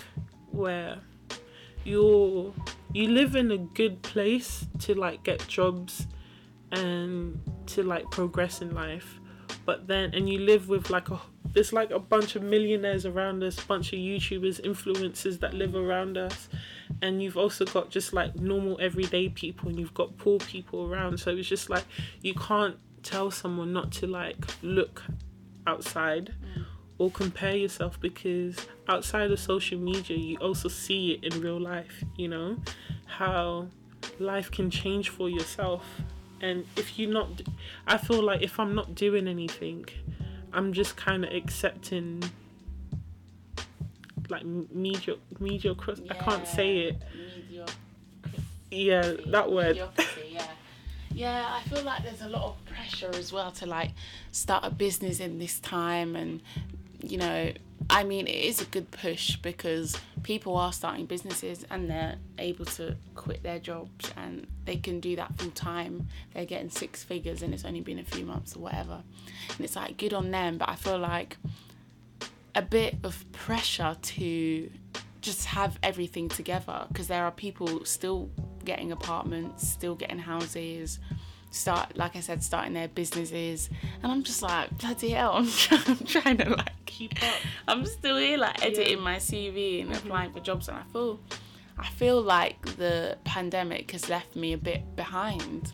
where 0.51 0.99
you're 1.85 2.53
you 2.93 3.09
live 3.09 3.35
in 3.35 3.51
a 3.51 3.59
good 3.59 4.03
place 4.03 4.67
to 4.79 4.95
like 4.95 5.25
get 5.25 5.47
jobs 5.49 6.07
and 6.71 7.41
to 7.67 7.83
like 7.83 8.11
progress 8.11 8.63
in 8.63 8.75
life 8.75 9.21
but 9.65 9.87
then 9.87 10.11
and 10.15 10.29
you 10.29 10.39
live 10.39 10.69
with 10.69 10.91
like 10.91 11.11
a 11.11 11.21
there's 11.53 11.73
like 11.73 11.91
a 11.91 11.99
bunch 11.99 12.35
of 12.37 12.43
millionaires 12.43 13.07
around 13.07 13.43
us 13.43 13.61
bunch 13.61 13.93
of 13.93 13.99
youtubers 13.99 14.61
influencers 14.63 15.39
that 15.41 15.55
live 15.55 15.75
around 15.75 16.19
us 16.19 16.49
and 17.03 17.23
you've 17.23 17.37
also 17.37 17.65
got 17.67 17.91
just 17.91 18.13
like 18.13 18.35
normal 18.37 18.79
everyday 18.81 19.29
people 19.29 19.69
and 19.69 19.79
you've 19.79 19.95
got 19.95 20.17
poor 20.17 20.39
people 20.39 20.91
around. 20.91 21.19
So 21.19 21.31
it's 21.31 21.49
just 21.49 21.71
like 21.71 21.85
you 22.23 22.35
can't 22.35 22.77
tell 23.03 23.31
someone 23.31 23.73
not 23.73 23.93
to 23.93 24.07
like 24.07 24.37
look 24.63 25.03
outside 25.67 26.35
mm. 26.57 26.65
or 26.99 27.11
compare 27.11 27.57
yourself 27.57 28.01
because 28.01 28.57
outside 28.89 29.31
of 29.31 29.39
social 29.39 29.79
media 29.79 30.17
you 30.17 30.37
also 30.39 30.69
see 30.69 31.13
it 31.13 31.35
in 31.35 31.41
real 31.41 31.61
life 31.61 32.05
you 32.17 32.29
know? 32.29 32.57
How 33.07 33.69
life 34.19 34.51
can 34.51 34.71
change 34.71 35.09
for 35.09 35.29
yourself 35.29 35.85
and 36.45 36.67
if 36.77 36.99
you're 36.99 37.11
not 37.11 37.29
i 37.87 37.97
feel 37.97 38.23
like 38.23 38.43
if 38.43 38.61
i'm 38.61 38.75
not 38.75 38.95
doing 38.95 39.27
anything 39.27 39.85
i'm 40.53 40.73
just 40.73 40.97
kind 40.97 41.25
of 41.25 41.33
accepting 41.33 42.23
like 44.29 44.45
media 44.45 45.15
media 45.41 45.75
i 46.11 46.15
can't 46.15 46.47
say 46.47 46.79
it. 46.89 46.97
yeah 48.71 49.15
that 49.27 49.51
word. 49.51 49.77
Yeah. 49.77 50.47
Yeah, 51.15 51.47
I 51.49 51.61
feel 51.69 51.85
like 51.85 52.03
there's 52.03 52.23
a 52.23 52.29
lot 52.29 52.43
of 52.43 52.65
pressure 52.65 53.11
as 53.15 53.33
well 53.33 53.53
to 53.53 53.67
like 53.67 53.93
start 54.33 54.65
a 54.65 54.71
business 54.71 55.21
in 55.21 55.39
this 55.39 55.61
time 55.61 56.17
and 56.17 56.43
you 57.11 57.19
know, 57.19 57.53
I 57.91 58.05
mean 58.05 58.27
it 58.27 58.45
is 58.45 58.61
a 58.61 58.65
good 58.65 58.91
push 58.91 59.37
because 59.37 59.97
people 60.23 60.57
are 60.57 60.73
starting 60.73 61.07
businesses 61.07 61.65
and 61.71 61.89
they're 61.89 62.17
able 62.39 62.65
to 62.65 62.97
quit 63.15 63.43
their 63.43 63.59
jobs 63.59 64.11
and 64.17 64.47
they 64.65 64.77
can 64.77 65.01
do 65.01 65.17
that 65.17 65.39
full 65.39 65.51
time. 65.51 66.09
They're 66.33 66.47
getting 66.47 66.71
six 66.71 67.05
figures 67.05 67.43
and 67.43 67.53
it's 67.53 67.65
only 67.65 67.81
been 67.81 67.99
a 67.99 68.05
few 68.05 68.25
months 68.25 68.57
or 68.57 68.61
whatever. 68.61 69.03
And 69.51 69.61
it's 69.61 69.77
like 69.77 69.97
good 69.97 70.15
on 70.15 70.31
them, 70.31 70.59
but 70.59 70.69
I 70.69 70.77
feel 70.77 70.99
like 70.99 71.37
a 72.55 72.63
bit 72.63 72.97
of 73.03 73.31
pressure 73.33 73.97
to 74.01 74.71
just 75.21 75.47
have 75.47 75.79
everything 75.83 76.29
together 76.29 76.87
because 76.89 77.09
there 77.09 77.25
are 77.25 77.31
people 77.31 77.85
still 77.85 78.31
getting 78.65 78.93
apartments, 78.93 79.67
still 79.67 79.95
getting 79.95 80.19
houses, 80.19 81.01
start 81.55 81.97
like 81.97 82.17
I 82.17 82.21
said, 82.21 82.43
starting 82.43 82.75
their 82.75 82.89
businesses, 82.89 83.71
and 84.03 84.11
I'm 84.11 84.23
just 84.23 84.43
like 84.43 84.77
bloody 84.79 85.11
hell, 85.11 85.33
I'm, 85.35 85.49
I'm 85.87 85.99
trying 86.07 86.39
to 86.39 86.51
like 86.51 86.73
keep 86.87 87.23
up. 87.23 87.35
I'm 87.69 87.87
still 87.87 88.17
here 88.17 88.39
like 88.39 88.65
editing 88.65 89.01
my 89.01 89.17
CV 89.17 89.83
and 89.83 89.95
applying 89.95 90.33
for 90.33 90.41
jobs, 90.41 90.69
and 90.69 90.77
I 90.77 90.83
feel 90.93 91.21
I 91.79 91.89
feel 91.89 92.21
like 92.21 92.77
the 92.77 93.19
pandemic 93.25 93.91
has 93.93 94.09
left 94.09 94.37
me 94.37 94.53
a 94.53 94.59
bit 94.59 94.97
behind. 94.97 95.73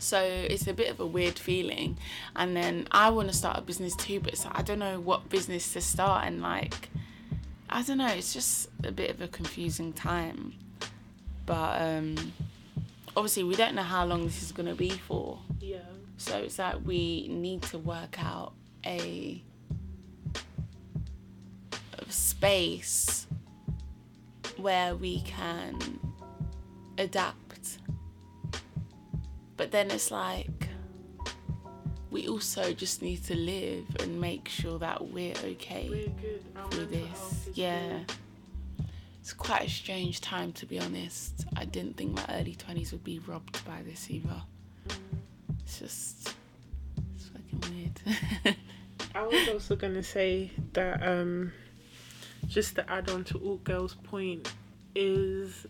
So 0.00 0.20
it's 0.20 0.66
a 0.68 0.72
bit 0.72 0.90
of 0.90 1.00
a 1.00 1.06
weird 1.06 1.38
feeling, 1.38 1.98
and 2.36 2.56
then 2.56 2.86
I 2.92 3.10
want 3.10 3.28
to 3.28 3.34
start 3.34 3.58
a 3.58 3.62
business 3.62 3.96
too, 3.96 4.20
but 4.20 4.32
it's 4.32 4.44
like, 4.44 4.58
I 4.58 4.62
don't 4.62 4.78
know 4.78 5.00
what 5.00 5.28
business 5.28 5.72
to 5.72 5.80
start, 5.80 6.26
and 6.26 6.40
like 6.40 6.88
I 7.70 7.82
don't 7.82 7.98
know, 7.98 8.08
it's 8.08 8.32
just 8.32 8.68
a 8.84 8.92
bit 8.92 9.10
of 9.10 9.20
a 9.20 9.28
confusing 9.28 9.92
time. 9.92 10.54
But 11.44 11.80
um, 11.80 12.32
obviously, 13.18 13.42
we 13.42 13.56
don't 13.56 13.74
know 13.74 13.82
how 13.82 14.04
long 14.04 14.24
this 14.24 14.42
is 14.42 14.52
gonna 14.52 14.76
be 14.76 14.90
for. 14.90 15.40
yeah 15.60 15.78
So 16.16 16.38
it's 16.38 16.58
like 16.58 16.76
we 16.84 17.26
need 17.28 17.62
to 17.62 17.78
work 17.78 18.22
out 18.22 18.52
a, 18.86 19.42
space 22.08 23.26
where 24.56 24.94
we 24.94 25.20
can 25.22 25.76
adapt. 26.96 27.78
But 29.58 29.72
then 29.72 29.90
it's 29.90 30.10
like 30.10 30.68
we 32.10 32.28
also 32.28 32.72
just 32.72 33.02
need 33.02 33.24
to 33.24 33.36
live 33.36 33.84
and 34.00 34.18
make 34.18 34.48
sure 34.48 34.78
that 34.78 35.08
we're 35.08 35.34
okay 35.44 35.88
we're 35.90 36.08
good 36.08 36.70
through 36.70 36.86
this. 36.86 37.48
Yeah. 37.52 37.98
good. 38.06 38.12
It's 39.28 39.34
quite 39.34 39.66
a 39.66 39.68
strange 39.68 40.22
time 40.22 40.52
to 40.54 40.64
be 40.64 40.80
honest. 40.80 41.44
I 41.54 41.66
didn't 41.66 41.98
think 41.98 42.14
my 42.14 42.24
early 42.30 42.54
20s 42.54 42.92
would 42.92 43.04
be 43.04 43.18
robbed 43.18 43.62
by 43.66 43.82
this 43.82 44.10
either. 44.10 44.40
It's 45.64 45.80
just. 45.80 46.34
It's 47.14 47.28
fucking 47.28 47.92
weird. 48.40 48.56
I 49.14 49.26
was 49.26 49.48
also 49.50 49.76
gonna 49.76 50.02
say 50.02 50.50
that 50.72 51.06
um, 51.06 51.52
just 52.46 52.76
to 52.76 52.90
add 52.90 53.10
on 53.10 53.22
to 53.24 53.38
Alt 53.46 53.64
Girl's 53.64 53.96
point 53.96 54.50
is 54.94 55.66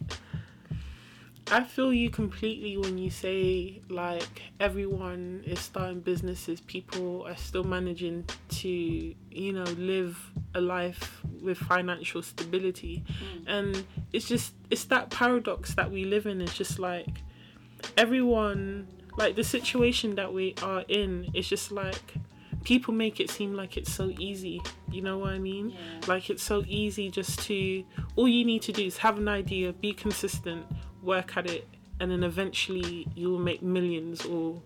I 1.51 1.65
feel 1.65 1.93
you 1.93 2.11
completely 2.11 2.77
when 2.77 2.97
you 2.97 3.11
say 3.11 3.83
like 3.89 4.43
everyone 4.61 5.43
is 5.45 5.59
starting 5.59 5.99
businesses, 5.99 6.61
people 6.61 7.27
are 7.27 7.37
still 7.37 7.65
managing 7.65 8.25
to, 8.51 8.69
you 8.69 9.53
know, 9.53 9.65
live 9.65 10.17
a 10.55 10.61
life 10.61 11.21
with 11.43 11.59
financial 11.59 12.23
stability. 12.23 13.05
Mm. 13.07 13.45
And 13.47 13.85
it's 14.13 14.27
just 14.27 14.55
it's 14.71 14.85
that 14.85 15.11
paradox 15.11 15.75
that 15.75 15.91
we 15.91 16.05
live 16.05 16.27
in. 16.27 16.41
It's 16.41 16.57
just 16.57 16.79
like 16.79 17.23
everyone 17.97 18.87
like 19.17 19.35
the 19.35 19.45
situation 19.45 20.15
that 20.15 20.33
we 20.33 20.55
are 20.63 20.85
in 20.89 21.31
is 21.35 21.49
just 21.49 21.73
like 21.73 22.15
people 22.65 22.93
make 22.93 23.21
it 23.21 23.31
seem 23.31 23.55
like 23.55 23.77
it's 23.77 23.93
so 23.93 24.13
easy. 24.19 24.61
You 24.91 25.03
know 25.03 25.19
what 25.19 25.31
I 25.31 25.39
mean? 25.39 25.71
Yeah. 25.71 25.77
Like 26.07 26.31
it's 26.31 26.43
so 26.43 26.65
easy 26.67 27.11
just 27.11 27.41
to 27.43 27.85
all 28.17 28.29
you 28.29 28.45
need 28.45 28.63
to 28.63 28.73
do 28.73 28.85
is 28.85 28.99
have 28.99 29.19
an 29.19 29.29
idea, 29.29 29.73
be 29.73 29.93
consistent, 29.93 30.67
work 31.03 31.37
at 31.37 31.47
it, 31.47 31.69
and 32.01 32.11
then 32.11 32.23
eventually 32.23 33.07
you 33.15 33.31
will 33.31 33.39
make 33.39 33.63
millions 33.63 34.25
or 34.25 34.63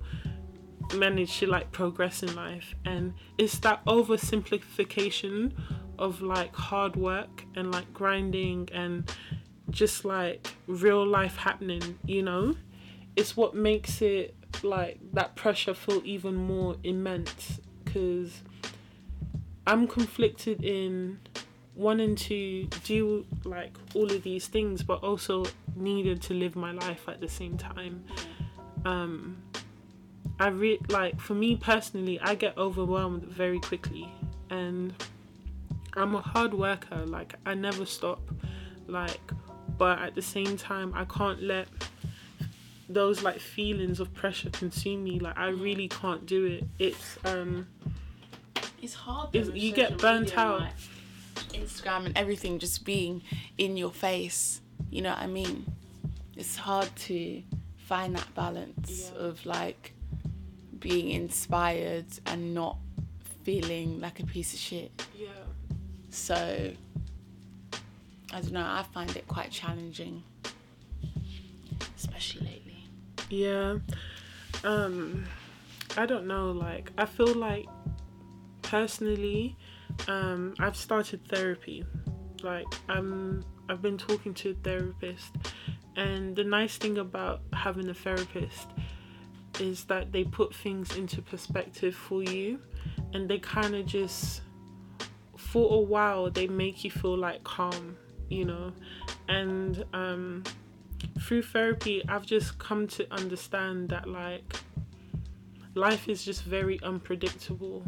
manage 0.95 1.39
to 1.39 1.47
like 1.47 1.73
progress 1.73 2.23
in 2.23 2.35
life. 2.35 2.75
And 2.85 3.15
it's 3.39 3.59
that 3.61 3.85
oversimplification 3.85 5.53
of 5.99 6.23
like 6.23 6.55
hard 6.55 6.97
work 6.97 7.45
and 7.55 7.71
like 7.71 7.93
grinding 7.93 8.69
and 8.73 9.11
just 9.71 10.05
like 10.05 10.49
real 10.67 11.07
life 11.07 11.37
happening, 11.37 11.99
you 12.05 12.23
know? 12.23 12.57
It's 13.17 13.37
what 13.37 13.55
makes 13.55 14.03
it 14.03 14.35
like 14.63 14.99
that 15.13 15.35
pressure 15.35 15.75
feel 15.75 16.03
even 16.05 16.35
more 16.35 16.77
immense 16.85 17.61
because 17.85 18.43
I'm 19.67 19.87
conflicted 19.87 20.63
in 20.63 21.19
wanting 21.75 22.17
to 22.17 22.67
do 22.85 23.25
like 23.45 23.77
all 23.95 24.11
of 24.11 24.23
these 24.23 24.47
things 24.47 24.83
but 24.83 25.03
also 25.03 25.45
needed 25.75 26.21
to 26.23 26.35
live 26.35 26.55
my 26.55 26.73
life 26.73 27.09
at 27.09 27.21
the 27.21 27.29
same 27.29 27.57
time 27.57 28.05
um 28.85 29.39
i 30.41 30.49
re 30.49 30.79
like 30.88 31.19
for 31.21 31.35
me 31.35 31.57
personally 31.57 32.19
i 32.21 32.35
get 32.35 32.57
overwhelmed 32.57 33.23
very 33.25 33.61
quickly 33.61 34.09
and 34.50 34.93
i'm 35.95 36.14
a 36.14 36.21
hard 36.21 36.55
worker 36.55 37.05
like 37.07 37.35
i 37.47 37.55
never 37.55 37.85
stop 37.87 38.21
like 38.87 39.21
but 39.79 39.99
at 40.00 40.14
the 40.14 40.23
same 40.23 40.57
time 40.57 40.93
i 40.95 41.05
can't 41.05 41.43
let 41.43 41.69
those 42.88 43.23
like 43.23 43.38
feelings 43.41 44.00
of 44.00 44.12
pressure 44.14 44.50
consume 44.50 45.02
me 45.05 45.19
like 45.19 45.37
i 45.38 45.49
really 45.49 45.88
can't 45.88 46.26
do 46.26 46.45
it 46.45 46.64
it's 46.79 47.19
um 47.25 47.67
It's 48.83 48.95
hard. 48.95 49.35
It's- 49.35 49.55
you 49.55 49.73
get 49.73 49.97
burnt 49.99 50.37
out. 50.37 50.61
like, 50.61 50.75
Instagram 51.55 52.07
and 52.07 52.19
everything 52.19 52.59
just 52.59 52.85
being 52.85 53.23
in 53.57 53.76
your 53.76 53.93
face. 53.93 54.61
You 54.91 55.02
know 55.02 55.11
what 55.11 55.21
I 55.21 55.29
mean? 55.29 55.67
It's 56.37 56.57
hard 56.57 56.91
to 57.07 57.43
find 57.76 58.17
that 58.17 58.29
balance 58.35 59.12
Yeah. 59.14 59.26
of 59.29 59.47
like 59.47 59.95
being 60.83 61.11
inspired 61.11 62.07
and 62.27 62.53
not 62.53 62.77
feeling 63.45 64.01
like 64.01 64.21
a 64.21 64.27
piece 64.27 64.53
of 64.53 64.59
shit. 64.59 64.91
yeah 65.17 65.29
So 66.11 66.73
I 68.35 68.41
don't 68.41 68.53
know. 68.53 68.61
I 68.61 68.83
find 68.95 69.15
it 69.17 69.29
quite 69.29 69.51
challenging, 69.51 70.23
especially 71.97 72.47
lately. 72.47 72.85
Yeah. 73.29 73.79
Um 74.65 75.25
I 75.97 76.07
don't 76.07 76.27
know 76.27 76.51
like 76.51 76.91
I 76.99 77.05
feel 77.05 77.35
like 77.35 77.67
personally 78.62 79.57
um 80.09 80.55
I've 80.59 80.77
started 80.77 81.21
therapy. 81.29 81.85
Like 82.43 82.67
I'm 82.89 83.45
I've 83.69 83.83
been 83.83 83.99
talking 83.99 84.35
to 84.35 84.51
a 84.51 84.55
therapist 84.55 85.37
and 85.97 86.35
the 86.35 86.45
nice 86.45 86.77
thing 86.77 86.99
about 86.99 87.43
having 87.53 87.89
a 87.89 87.95
therapist 87.95 88.69
is 89.61 89.85
that 89.85 90.12
they 90.12 90.25
put 90.25 90.54
things 90.54 90.97
into 90.97 91.23
perspective 91.23 91.94
for 91.94 92.23
you 92.23 92.59
and 93.12 93.28
they 93.28 93.38
kind 93.38 93.75
of 93.75 93.86
just 93.86 94.43
for 95.36 95.75
a 95.75 95.80
while 95.80 96.30
they 96.30 96.47
make 96.47 96.84
you 96.84 96.91
feel 96.91 97.17
like 97.17 97.43
calm, 97.45 97.97
you 98.28 98.45
know. 98.45 98.73
And 99.28 99.84
um 99.93 100.45
through 101.21 101.43
therapy, 101.43 102.02
I've 102.08 102.26
just 102.26 102.58
come 102.58 102.86
to 102.88 103.12
understand 103.12 103.88
that 103.91 104.08
like 104.08 104.45
life 105.75 106.08
is 106.08 106.25
just 106.25 106.43
very 106.45 106.80
unpredictable, 106.82 107.84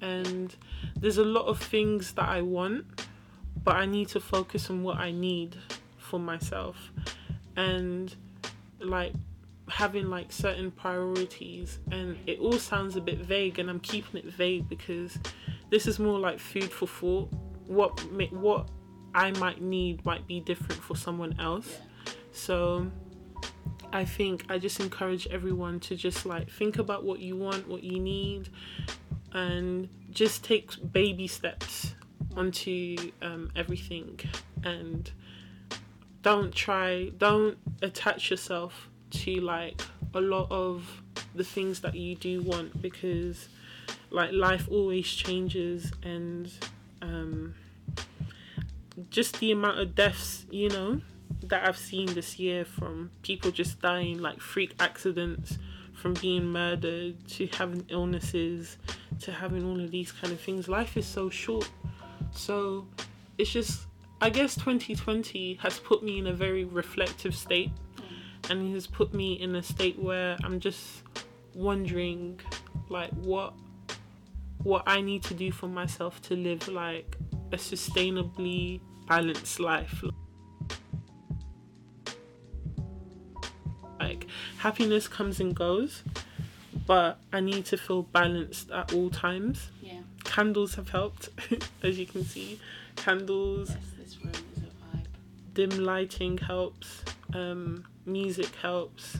and 0.00 0.54
there's 1.00 1.18
a 1.18 1.24
lot 1.24 1.46
of 1.46 1.58
things 1.58 2.12
that 2.12 2.28
I 2.28 2.42
want, 2.42 3.06
but 3.62 3.76
I 3.76 3.86
need 3.86 4.08
to 4.08 4.20
focus 4.20 4.70
on 4.70 4.82
what 4.82 4.98
I 4.98 5.10
need 5.10 5.56
for 5.98 6.18
myself, 6.18 6.92
and 7.56 8.14
like 8.80 9.12
having 9.68 10.10
like 10.10 10.30
certain 10.30 10.70
priorities 10.70 11.78
and 11.90 12.16
it 12.26 12.38
all 12.38 12.58
sounds 12.58 12.96
a 12.96 13.00
bit 13.00 13.18
vague 13.18 13.58
and 13.58 13.70
I'm 13.70 13.80
keeping 13.80 14.20
it 14.20 14.26
vague 14.26 14.68
because 14.68 15.18
this 15.70 15.86
is 15.86 15.98
more 15.98 16.18
like 16.18 16.38
food 16.38 16.70
for 16.70 16.86
thought 16.86 17.32
what 17.66 17.98
what 18.32 18.68
I 19.14 19.30
might 19.32 19.62
need 19.62 20.04
might 20.04 20.26
be 20.26 20.40
different 20.40 20.82
for 20.82 20.96
someone 20.96 21.34
else 21.40 21.78
so 22.30 22.90
I 23.94 24.04
think 24.04 24.44
I 24.48 24.58
just 24.58 24.80
encourage 24.80 25.28
everyone 25.28 25.78
to 25.80 25.94
just 25.94 26.26
like 26.26 26.50
think 26.50 26.78
about 26.78 27.04
what 27.04 27.20
you 27.20 27.36
want, 27.36 27.68
what 27.68 27.84
you 27.84 28.00
need, 28.00 28.48
and 29.32 29.88
just 30.10 30.42
take 30.42 30.92
baby 30.92 31.28
steps 31.28 31.94
onto 32.36 32.96
um, 33.22 33.52
everything. 33.54 34.18
And 34.64 35.08
don't 36.22 36.52
try, 36.52 37.10
don't 37.18 37.56
attach 37.82 38.30
yourself 38.30 38.88
to 39.22 39.40
like 39.40 39.80
a 40.14 40.20
lot 40.20 40.50
of 40.50 41.02
the 41.34 41.44
things 41.44 41.80
that 41.80 41.94
you 41.94 42.14
do 42.14 42.42
want 42.42 42.80
because 42.80 43.48
like 44.10 44.32
life 44.32 44.68
always 44.70 45.06
changes 45.06 45.92
and 46.02 46.50
um, 47.02 47.54
just 49.10 49.38
the 49.40 49.50
amount 49.52 49.78
of 49.80 49.94
deaths, 49.94 50.46
you 50.50 50.68
know, 50.68 51.00
that 51.42 51.66
I've 51.66 51.76
seen 51.76 52.06
this 52.14 52.38
year 52.38 52.64
from 52.64 53.10
people 53.22 53.50
just 53.50 53.80
dying 53.80 54.18
like 54.18 54.40
freak 54.40 54.74
accidents, 54.80 55.58
from 55.92 56.14
being 56.14 56.46
murdered 56.46 57.26
to 57.28 57.46
having 57.48 57.84
illnesses 57.88 58.78
to 59.20 59.32
having 59.32 59.64
all 59.64 59.80
of 59.80 59.90
these 59.90 60.12
kind 60.12 60.32
of 60.32 60.40
things. 60.40 60.68
Life 60.68 60.96
is 60.96 61.06
so 61.06 61.30
short. 61.30 61.70
So 62.32 62.86
it's 63.38 63.50
just, 63.50 63.86
I 64.20 64.30
guess 64.30 64.54
2020 64.54 65.54
has 65.62 65.78
put 65.78 66.02
me 66.02 66.18
in 66.18 66.26
a 66.26 66.32
very 66.32 66.64
reflective 66.64 67.34
state 67.34 67.70
and 68.50 68.68
it 68.70 68.74
has 68.74 68.86
put 68.86 69.12
me 69.14 69.34
in 69.34 69.54
a 69.56 69.62
state 69.62 69.98
where 69.98 70.36
I'm 70.44 70.60
just 70.60 71.02
wondering 71.54 72.40
like 72.88 73.10
what 73.12 73.54
what 74.62 74.82
I 74.86 75.00
need 75.00 75.22
to 75.24 75.34
do 75.34 75.52
for 75.52 75.68
myself 75.68 76.20
to 76.22 76.34
live 76.36 76.66
like 76.68 77.16
a 77.52 77.56
sustainably 77.56 78.80
balanced 79.08 79.60
life. 79.60 80.02
Like 84.00 84.26
happiness 84.58 85.08
comes 85.08 85.40
and 85.40 85.54
goes, 85.54 86.02
but 86.86 87.18
I 87.32 87.40
need 87.40 87.64
to 87.66 87.76
feel 87.76 88.02
balanced 88.02 88.70
at 88.70 88.92
all 88.92 89.10
times. 89.10 89.68
Yeah. 89.82 90.00
Candles 90.24 90.74
have 90.74 90.88
helped, 90.90 91.28
as 91.82 91.98
you 91.98 92.06
can 92.06 92.24
see. 92.24 92.58
Candles, 92.96 93.70
Yes, 93.70 93.78
this 93.98 94.18
room 94.24 94.32
is 94.56 94.62
a 94.62 94.96
vibe. 94.96 95.06
dim 95.54 95.84
lighting 95.84 96.38
helps, 96.38 97.02
um, 97.34 97.84
music 98.06 98.54
helps, 98.56 99.18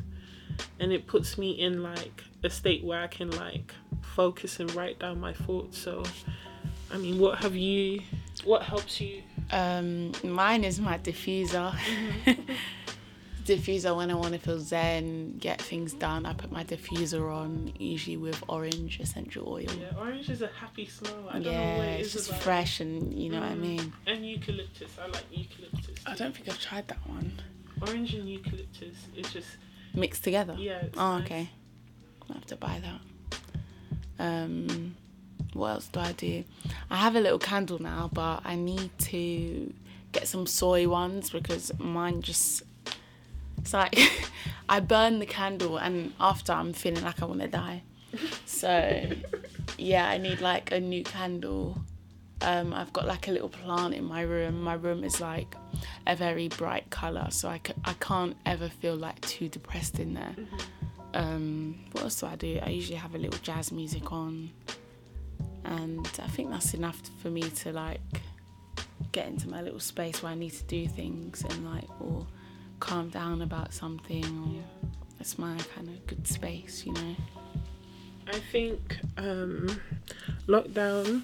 and 0.79 0.92
it 0.92 1.07
puts 1.07 1.37
me 1.38 1.51
in 1.53 1.83
like 1.83 2.25
a 2.42 2.51
state 2.51 2.85
where 2.85 3.01
I 3.01 3.07
can 3.07 3.31
like 3.33 3.73
focus 4.03 4.61
and 4.61 4.73
write 4.75 4.99
down 4.99 5.20
my 5.20 5.33
thoughts. 5.33 5.79
So, 5.79 6.03
I 6.92 6.99
mean, 6.99 7.18
what 7.18 7.38
have 7.38 7.57
you? 7.57 8.01
What 8.44 8.62
helps 8.62 9.01
you? 9.01 9.23
Um, 9.51 10.12
mine 10.23 10.64
is 10.64 10.81
my 10.81 10.99
diffuser. 10.99 11.75
diffuser 13.44 13.94
when 13.94 14.11
I 14.11 14.14
want 14.14 14.33
to 14.33 14.38
feel 14.38 14.59
zen, 14.59 15.37
get 15.38 15.61
things 15.61 15.92
done. 15.92 16.25
I 16.25 16.33
put 16.33 16.51
my 16.51 16.64
diffuser 16.64 17.31
on, 17.35 17.73
usually 17.79 18.16
with 18.16 18.42
orange 18.49 19.01
essential 19.01 19.47
oil. 19.49 19.62
Yeah, 19.79 19.99
orange 19.99 20.31
is 20.31 20.40
a 20.42 20.47
happy 20.49 20.87
smell. 20.87 21.29
I 21.29 21.35
don't 21.35 21.44
know 21.44 21.51
Yeah, 21.51 21.77
what 21.77 21.87
it 21.88 22.01
it's 22.01 22.12
just 22.14 22.31
about. 22.31 22.42
fresh 22.42 22.81
and 22.81 23.12
you 23.12 23.29
know 23.31 23.40
what 23.40 23.51
I 23.51 23.55
Mm. 23.55 23.61
mean. 23.61 23.92
And 24.07 24.27
eucalyptus. 24.27 24.92
I 24.99 25.07
like 25.09 25.25
eucalyptus. 25.31 25.94
I 26.07 26.14
don't 26.14 26.35
think 26.35 26.49
I've 26.49 26.61
tried 26.61 26.88
that 26.88 27.07
one. 27.09 27.33
Orange 27.82 28.14
and 28.14 28.28
eucalyptus. 28.28 28.96
It's 29.16 29.32
just 29.32 29.48
Mixed 29.94 30.24
together. 30.24 30.56
yeah. 30.58 30.78
It's 30.82 30.98
Oh, 30.98 31.18
nice. 31.18 31.24
okay. 31.26 31.50
I'll 32.28 32.34
have 32.37 32.46
to 32.46 32.56
buy 32.56 32.80
that. 32.82 33.00
Um, 34.18 34.96
what 35.52 35.68
else 35.70 35.88
do 35.88 36.00
I 36.00 36.12
do? 36.12 36.44
I 36.90 36.96
have 36.96 37.16
a 37.16 37.20
little 37.20 37.38
candle 37.38 37.80
now, 37.80 38.10
but 38.12 38.40
I 38.44 38.54
need 38.56 38.90
to 39.00 39.72
get 40.12 40.26
some 40.28 40.46
soy 40.46 40.88
ones 40.88 41.30
because 41.30 41.72
mine 41.78 42.22
just. 42.22 42.62
It's 43.58 43.72
like 43.72 43.98
I 44.68 44.80
burn 44.80 45.18
the 45.20 45.26
candle, 45.26 45.76
and 45.78 46.12
after 46.20 46.52
I'm 46.52 46.72
feeling 46.72 47.02
like 47.04 47.22
I 47.22 47.26
want 47.26 47.40
to 47.40 47.48
die. 47.48 47.82
So 48.46 49.10
yeah, 49.78 50.08
I 50.08 50.18
need 50.18 50.40
like 50.40 50.72
a 50.72 50.80
new 50.80 51.02
candle. 51.04 51.78
Um, 52.42 52.75
I've 52.75 52.92
got 52.92 53.07
like 53.07 53.29
a 53.29 53.31
little 53.31 53.49
plant 53.49 53.94
in 53.94 54.05
my 54.05 54.23
room. 54.23 54.61
My 54.62 54.75
room 54.75 55.03
is 55.05 55.20
like 55.20 55.55
a 56.07 56.14
very 56.16 56.49
bright 56.49 56.90
color, 56.90 57.29
so 57.31 57.49
I, 57.49 57.61
c- 57.66 57.73
I 57.85 57.94
can't 57.94 58.37
ever 58.44 58.68
feel 58.68 58.97
like 58.97 59.20
too 59.23 59.49
depressed 59.49 59.99
in 59.99 60.14
there. 60.14 60.35
Um, 61.14 61.79
what 61.92 62.05
else 62.05 62.20
do 62.20 62.27
I 62.27 62.37
do? 62.37 62.59
I 62.62 62.70
usually 62.70 62.99
have 62.99 63.14
a 63.14 63.18
little 63.18 63.38
jazz 63.42 63.73
music 63.73 64.12
on, 64.12 64.51
and 65.64 66.07
I 66.23 66.27
think 66.29 66.51
that's 66.51 66.75
enough 66.75 67.01
for 67.23 67.31
me 67.31 67.42
to 67.42 67.73
like 67.73 68.01
get 69.12 69.29
into 69.29 69.49
my 69.49 69.62
little 69.62 69.81
space 69.81 70.23
where 70.23 70.33
I 70.33 70.35
need 70.35 70.53
to 70.53 70.64
do 70.64 70.87
things 70.88 71.44
and 71.49 71.64
like 71.64 71.88
or 72.01 72.27
calm 72.81 73.09
down 73.11 73.42
about 73.42 73.73
something. 73.73 74.25
Or 74.25 74.88
It's 75.20 75.38
my 75.38 75.57
kind 75.75 75.88
of 75.88 76.07
good 76.07 76.27
space, 76.27 76.85
you 76.85 76.92
know. 76.92 77.16
I 78.27 78.38
think 78.53 78.99
um, 79.16 79.81
lockdown. 80.47 81.23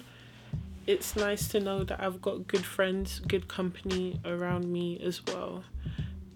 It's 0.87 1.15
nice 1.15 1.47
to 1.49 1.59
know 1.59 1.83
that 1.83 2.01
I've 2.01 2.21
got 2.21 2.47
good 2.47 2.65
friends, 2.65 3.19
good 3.19 3.47
company 3.47 4.19
around 4.25 4.71
me 4.71 4.99
as 5.03 5.23
well, 5.25 5.63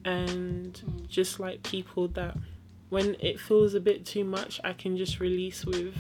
and 0.06 1.06
just 1.08 1.40
like 1.40 1.64
people 1.64 2.08
that, 2.10 2.38
when 2.90 3.16
it 3.20 3.40
feels 3.40 3.74
a 3.74 3.80
bit 3.80 4.06
too 4.06 4.24
much, 4.24 4.62
I 4.64 4.74
can 4.74 4.98
just 4.98 5.20
release 5.20 5.66
with, 5.66 5.96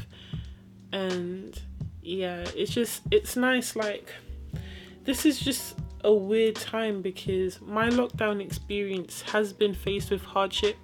and 0.93 1.59
yeah, 2.03 2.45
it's 2.55 2.71
just 2.71 3.01
it's 3.09 3.35
nice. 3.35 3.75
Like, 3.75 4.13
this 5.03 5.25
is 5.25 5.39
just 5.39 5.79
a 6.03 6.13
weird 6.13 6.55
time 6.55 7.01
because 7.01 7.59
my 7.61 7.89
lockdown 7.89 8.39
experience 8.41 9.23
has 9.23 9.53
been 9.53 9.73
faced 9.73 10.11
with 10.11 10.23
hardship, 10.23 10.77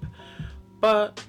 but 0.79 1.23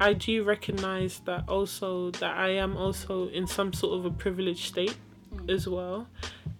I 0.00 0.14
do 0.14 0.42
recognize 0.42 1.20
that 1.26 1.48
also 1.48 2.10
that 2.10 2.36
I 2.36 2.48
am 2.50 2.76
also 2.76 3.28
in 3.28 3.46
some 3.46 3.72
sort 3.72 3.98
of 3.98 4.04
a 4.04 4.10
privileged 4.10 4.66
state 4.66 4.96
Mm. 5.36 5.50
as 5.50 5.68
well, 5.68 6.08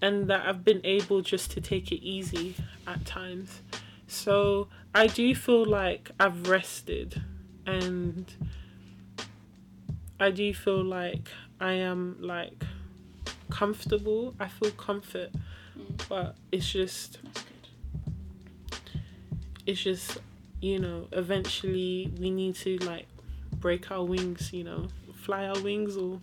and 0.01 0.29
that 0.29 0.47
I've 0.47 0.65
been 0.65 0.81
able 0.85 1.23
just 1.23 1.51
to 1.53 1.61
take 1.61 1.93
it 1.93 2.03
easy 2.03 2.55
at 2.87 3.05
times. 3.05 3.61
So 4.07 4.69
I 4.95 5.07
do 5.07 5.35
feel 5.35 5.65
like 5.65 6.11
I've 6.19 6.49
rested, 6.49 7.23
and 7.67 8.33
I 10.21 10.31
do 10.31 10.53
feel 10.55 10.85
like 10.85 11.29
I 11.61 11.73
am 11.73 12.17
like 12.21 12.65
comfortable. 13.51 14.35
I 14.39 14.49
feel 14.49 14.71
comfort, 14.73 15.31
mm. 15.33 16.09
but 16.09 16.37
it's 16.53 16.71
just 16.71 17.19
it's 19.67 19.83
just 19.83 20.19
you 20.61 20.79
know 20.79 21.09
eventually 21.13 22.13
we 22.21 22.31
need 22.31 22.55
to 22.55 22.79
like 22.79 23.07
break 23.59 23.91
our 23.91 24.05
wings 24.05 24.53
you 24.53 24.65
know 24.65 24.87
fly 25.15 25.47
our 25.47 25.61
wings 25.61 25.97
or. 25.97 26.21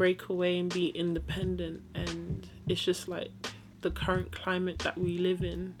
Break 0.00 0.30
away 0.30 0.58
and 0.58 0.72
be 0.72 0.86
independent 1.04 1.82
and 1.94 2.48
it's 2.66 2.82
just 2.82 3.06
like 3.06 3.30
the 3.82 3.90
current 3.90 4.32
climate 4.32 4.78
that 4.78 4.96
we 4.96 5.18
live 5.18 5.42
in 5.44 5.74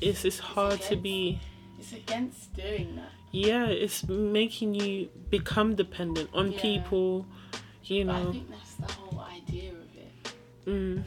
it's 0.00 0.24
it's 0.24 0.38
hard 0.38 0.80
to 0.80 0.94
be 0.94 1.40
It's 1.80 1.92
against 1.92 2.54
doing 2.54 2.94
that. 2.94 3.10
yeah 3.32 3.66
it's 3.66 4.06
making 4.08 4.76
you 4.76 5.08
become 5.30 5.74
dependent 5.74 6.30
on 6.32 6.52
Yeah. 6.52 6.60
people 6.62 7.26
you 7.82 8.04
But 8.04 8.14
I 8.14 8.22
know 8.22 8.32
think 8.32 8.50
that's 8.50 8.74
the 8.74 8.92
whole 8.92 9.18
idea 9.38 9.70
of 9.72 9.88
it. 10.04 10.12
mm, 10.66 11.02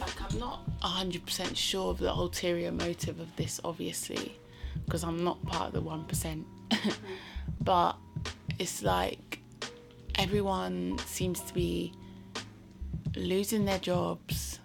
Like, 0.00 0.18
I'm 0.26 0.38
not 0.38 0.58
100% 0.82 1.56
sure 1.56 1.88
of 1.92 1.98
the 1.98 2.12
ulterior 2.12 2.72
motive 2.72 3.20
of 3.20 3.34
this, 3.36 3.58
obviously, 3.64 4.36
because 4.84 5.02
I'm 5.02 5.22
not 5.24 5.38
part 5.46 5.68
of 5.68 5.72
the 5.72 5.82
1%. 5.82 6.44
but 7.60 7.92
it's 8.58 8.82
like 8.82 9.38
everyone 10.18 10.98
seems 11.06 11.40
to 11.40 11.54
be 11.54 11.92
losing 13.16 13.64
their 13.64 13.78
jobs. 13.78 14.60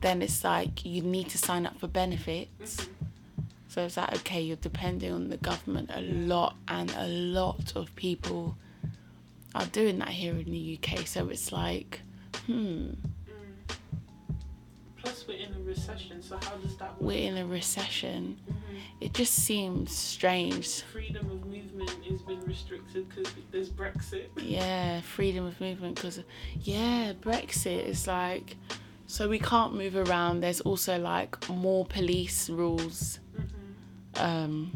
Then 0.00 0.22
it's 0.22 0.44
like 0.44 0.84
you 0.84 1.02
need 1.02 1.28
to 1.30 1.38
sign 1.38 1.66
up 1.66 1.78
for 1.78 1.88
benefits. 1.88 2.88
So 3.68 3.82
it's 3.82 3.96
like, 3.96 4.14
okay, 4.16 4.40
you're 4.40 4.56
depending 4.56 5.12
on 5.12 5.28
the 5.28 5.36
government 5.36 5.90
a 5.92 6.00
lot, 6.00 6.56
and 6.68 6.90
a 6.96 7.06
lot 7.08 7.74
of 7.76 7.94
people 7.96 8.56
are 9.54 9.66
doing 9.66 9.98
that 9.98 10.08
here 10.08 10.32
in 10.32 10.50
the 10.50 10.78
UK. 10.80 11.06
So 11.06 11.28
it's 11.28 11.52
like, 11.52 12.00
hmm, 12.46 12.90
we're 15.26 15.38
in 15.38 15.52
a 15.54 15.60
recession 15.60 16.22
so 16.22 16.36
how 16.42 16.54
does 16.56 16.76
that 16.76 16.90
work 16.92 17.00
we're 17.00 17.28
in 17.28 17.36
a 17.38 17.46
recession. 17.46 18.38
Mhm. 18.48 18.54
It 19.00 19.12
just 19.14 19.34
seems 19.34 19.92
strange. 19.96 20.82
freedom 20.82 21.26
of 21.30 21.44
movement 21.46 21.90
has 22.08 22.22
been 22.22 22.40
restricted 22.40 23.08
because 23.08 23.32
there's 23.50 23.70
brexit 23.70 24.26
Yeah, 24.42 25.00
freedom 25.02 25.44
of 25.46 25.60
movement 25.60 25.96
because, 25.96 26.20
yeah, 26.62 27.12
Brexit 27.20 27.84
is 27.84 28.06
like, 28.06 28.56
so 29.06 29.28
we 29.28 29.38
can't 29.38 29.74
move 29.74 29.96
around. 29.96 30.40
There's 30.40 30.60
also 30.62 30.98
like 30.98 31.48
more 31.48 31.84
police 31.84 32.48
rules. 32.50 33.18
Um, 34.16 34.72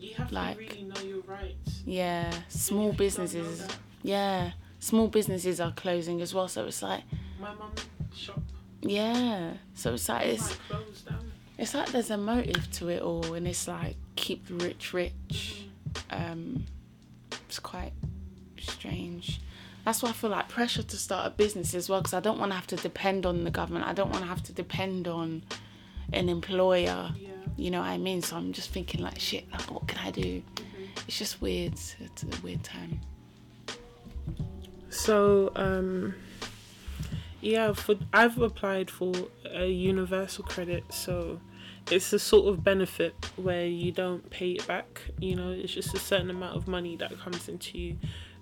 You 0.00 0.14
have 0.14 0.32
Like- 0.32 0.56
to 0.58 0.62
really 0.64 0.82
know 0.84 1.00
your 1.02 1.20
rights. 1.22 1.82
yeah, 1.86 2.30
small 2.48 2.90
if 2.90 3.00
you 3.00 3.10
don't 3.10 3.18
know 3.18 3.24
businesses. 3.24 3.66
Yeah, 4.02 4.52
small 4.80 5.08
businesses 5.08 5.60
are 5.60 5.72
closing 5.72 6.20
as 6.22 6.32
well. 6.34 6.48
So 6.48 6.66
it's 6.66 6.82
like, 6.82 7.02
My 7.40 7.52
mum's 7.54 7.84
shop 8.14 8.40
yeah. 8.84 9.54
So 9.74 9.94
it's 9.94 10.08
like 10.08 10.26
it's 10.26 10.50
like 10.50 10.58
closed 10.68 11.08
down. 11.08 11.32
it's 11.58 11.74
like 11.74 11.90
there's 11.90 12.10
a 12.10 12.16
motive 12.16 12.70
to 12.72 12.88
it 12.88 13.02
all, 13.02 13.34
and 13.34 13.46
it's 13.48 13.66
like 13.66 13.96
keep 14.16 14.46
the 14.46 14.54
rich 14.54 14.92
rich. 14.92 15.66
Um, 16.10 16.64
it's 17.48 17.58
quite 17.58 17.92
strange. 18.60 19.40
That's 19.84 20.02
why 20.02 20.10
I 20.10 20.12
feel 20.12 20.30
like 20.30 20.48
pressure 20.48 20.82
to 20.82 20.96
start 20.96 21.26
a 21.26 21.30
business 21.30 21.74
as 21.74 21.88
well, 21.88 22.00
because 22.00 22.14
I 22.14 22.20
don't 22.20 22.38
want 22.38 22.52
to 22.52 22.56
have 22.56 22.66
to 22.68 22.76
depend 22.76 23.26
on 23.26 23.44
the 23.44 23.50
government. 23.50 23.86
I 23.86 23.92
don't 23.92 24.10
want 24.10 24.22
to 24.22 24.28
have 24.28 24.42
to 24.44 24.52
depend 24.52 25.06
on 25.06 25.42
an 26.12 26.28
employer. 26.28 27.12
Yeah. 27.16 27.28
You 27.56 27.70
know 27.70 27.80
what 27.80 27.88
I 27.88 27.98
mean? 27.98 28.22
So 28.22 28.36
I'm 28.36 28.52
just 28.52 28.70
thinking 28.70 29.02
like, 29.02 29.20
shit. 29.20 29.50
Like, 29.52 29.70
what 29.70 29.86
can 29.86 29.98
I 29.98 30.10
do? 30.10 30.42
It's 31.06 31.18
just 31.18 31.42
weird. 31.42 31.74
It's 31.74 32.22
a 32.22 32.42
weird 32.42 32.64
time. 32.64 33.00
So 34.88 35.52
um, 35.54 36.14
yeah, 37.44 37.74
for 37.74 37.96
I've 38.12 38.38
applied 38.38 38.90
for 38.90 39.12
a 39.44 39.66
universal 39.68 40.44
credit, 40.44 40.84
so 40.92 41.40
it's 41.90 42.12
a 42.12 42.18
sort 42.18 42.48
of 42.48 42.64
benefit 42.64 43.14
where 43.36 43.66
you 43.66 43.92
don't 43.92 44.28
pay 44.30 44.52
it 44.52 44.66
back. 44.66 45.02
You 45.20 45.36
know, 45.36 45.50
it's 45.50 45.72
just 45.74 45.94
a 45.94 45.98
certain 45.98 46.30
amount 46.30 46.56
of 46.56 46.66
money 46.66 46.96
that 46.96 47.18
comes 47.18 47.48
into 47.48 47.96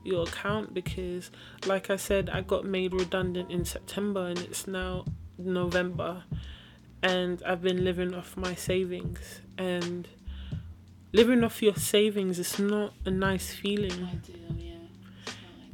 your 0.05 0.23
account 0.23 0.73
because, 0.73 1.31
like 1.67 1.91
I 1.91 1.97
said, 1.97 2.31
I 2.31 2.43
got 2.43 2.65
made 2.65 2.95
redundant 2.95 3.51
in 3.51 3.65
September 3.65 4.27
and 4.27 4.39
it's 4.39 4.67
now 4.69 5.05
November, 5.37 6.23
and 7.03 7.43
I've 7.45 7.63
been 7.63 7.85
living 7.85 8.15
off 8.15 8.37
my 8.37 8.55
savings 8.55 9.41
and. 9.59 10.09
Living 11.15 11.45
off 11.45 11.61
your 11.61 11.77
savings 11.77 12.39
is 12.39 12.59
not 12.59 12.95
a 13.05 13.11
nice 13.11 13.53
feeling 13.53 14.09
yeah. 14.57 14.72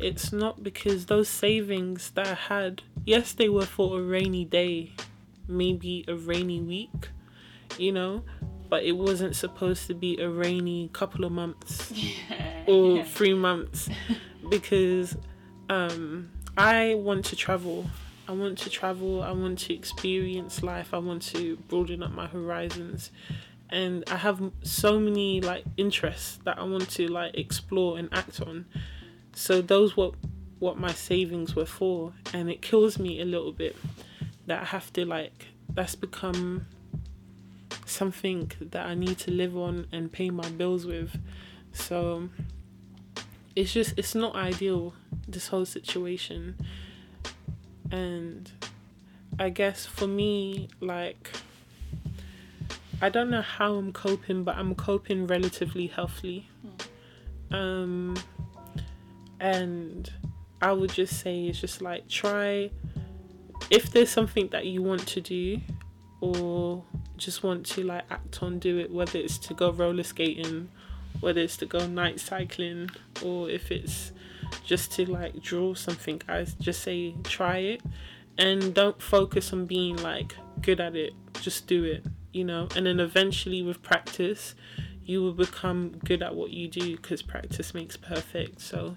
It's 0.01 0.33
not 0.33 0.63
because 0.63 1.07
those 1.07 1.29
savings 1.29 2.11
that 2.11 2.27
I 2.27 2.35
had, 2.35 2.83
yes, 3.05 3.33
they 3.33 3.49
were 3.49 3.67
for 3.67 3.99
a 3.99 4.03
rainy 4.03 4.45
day, 4.45 4.93
maybe 5.49 6.05
a 6.09 6.15
rainy 6.15 6.61
week, 6.61 7.09
you 7.77 7.93
know, 7.93 8.23
but 8.69 8.85
it 8.85 8.93
wasn't 8.93 9.35
supposed 9.35 9.87
to 9.87 9.95
be 9.95 10.19
a 10.21 10.29
rainy 10.29 10.89
couple 10.93 11.25
of 11.25 11.33
months 11.33 11.93
or 12.67 13.03
three 13.05 13.35
months 13.35 13.89
because 14.49 15.17
um, 15.69 16.31
I 16.57 16.95
want 16.95 17.25
to 17.27 17.37
travel. 17.37 17.87
I 18.29 18.33
want 18.33 18.59
to 18.59 18.71
travel. 18.71 19.23
I 19.23 19.33
want 19.33 19.59
to 19.61 19.75
experience 19.75 20.63
life. 20.63 20.93
I 20.93 20.99
want 20.99 21.23
to 21.35 21.57
broaden 21.69 22.03
up 22.03 22.13
my 22.13 22.27
horizons. 22.27 23.11
And 23.71 24.05
I 24.11 24.17
have 24.17 24.41
so 24.63 24.99
many 24.99 25.41
like 25.41 25.65
interests 25.77 26.39
that 26.45 26.59
I 26.59 26.63
want 26.65 26.89
to 26.91 27.09
like 27.09 27.37
explore 27.37 27.99
and 27.99 28.09
act 28.13 28.41
on. 28.41 28.67
So 29.39 29.63
those 29.63 29.97
were 29.97 30.11
what 30.59 30.79
my 30.79 30.93
savings 30.93 31.55
were 31.55 31.65
for, 31.65 32.13
and 32.35 32.51
it 32.51 32.61
kills 32.61 32.99
me 32.99 33.21
a 33.21 33.25
little 33.25 33.53
bit 33.53 33.77
that 34.49 34.63
I 34.63 34.65
have 34.65 34.93
to 34.95 35.05
like 35.05 35.47
that's 35.73 35.95
become 35.95 36.67
something 37.87 38.51
that 38.61 38.85
I 38.85 38.95
need 38.95 39.17
to 39.19 39.31
live 39.31 39.57
on 39.57 39.87
and 39.93 40.11
pay 40.11 40.31
my 40.31 40.49
bills 40.51 40.87
with. 40.87 41.17
So 41.73 42.31
it's 43.55 43.73
just 43.73 43.97
it's 43.97 44.17
not 44.17 44.35
ideal 44.35 44.95
this 45.29 45.47
whole 45.47 45.67
situation. 45.67 46.57
And 47.93 48.51
I 49.39 49.51
guess 49.51 49.87
for 49.87 50.09
me 50.09 50.69
like 50.81 51.31
I 53.01 53.09
don't 53.09 53.31
know 53.31 53.43
how 53.43 53.77
I'm 53.77 53.93
coping, 53.93 54.43
but 54.43 54.57
I'm 54.57 54.75
coping 54.75 55.29
relatively 55.29 55.87
healthily. 55.87 56.49
Um 57.53 58.17
and 59.41 60.11
I 60.61 60.73
would 60.73 60.93
just 60.93 61.21
say 61.21 61.47
it's 61.47 61.61
just 61.61 61.81
like 61.81 62.09
try 62.09 62.71
if 63.71 63.91
there's 63.91 64.11
something 64.11 64.49
that 64.49 64.67
you 64.67 64.83
want 64.83 65.07
to 65.09 65.21
do 65.21 65.61
or 66.21 66.85
just 67.17 67.43
want 67.43 67.65
to 67.67 67.85
like 67.85 68.05
act 68.11 68.43
on 68.43 68.59
do 68.59 68.79
it 68.79 68.91
whether 68.91 69.19
it's 69.19 69.39
to 69.39 69.55
go 69.55 69.71
roller 69.73 70.03
skating 70.03 70.69
whether 71.21 71.41
it's 71.41 71.57
to 71.57 71.67
go 71.67 71.87
night 71.87 72.21
cycling 72.21 72.89
or 73.25 73.49
if 73.51 73.71
it's 73.71 74.13
just 74.65 74.93
to 74.93 75.11
like 75.11 75.41
draw 75.43 75.75
something 75.75 76.21
i 76.29 76.45
just 76.61 76.83
say 76.83 77.15
try 77.25 77.59
it. 77.59 77.83
And 78.41 78.73
don't 78.73 79.03
focus 79.03 79.53
on 79.53 79.67
being 79.67 79.97
like 79.97 80.37
good 80.63 80.79
at 80.81 80.95
it 80.95 81.13
just 81.41 81.67
do 81.67 81.85
it 81.85 82.05
you 82.33 82.45
know? 82.45 82.69
And 82.77 82.87
then 82.87 83.01
eventually 83.01 83.63
with 83.63 83.83
practice 83.83 84.55
you 85.05 85.23
will 85.23 85.33
become 85.33 85.97
good 86.05 86.23
at 86.23 86.35
what 86.35 86.51
you 86.51 86.69
do 86.69 86.97
because 86.97 87.23
practice 87.23 87.73
makes 87.73 87.97
perfect. 87.97 88.61
So 88.61 88.97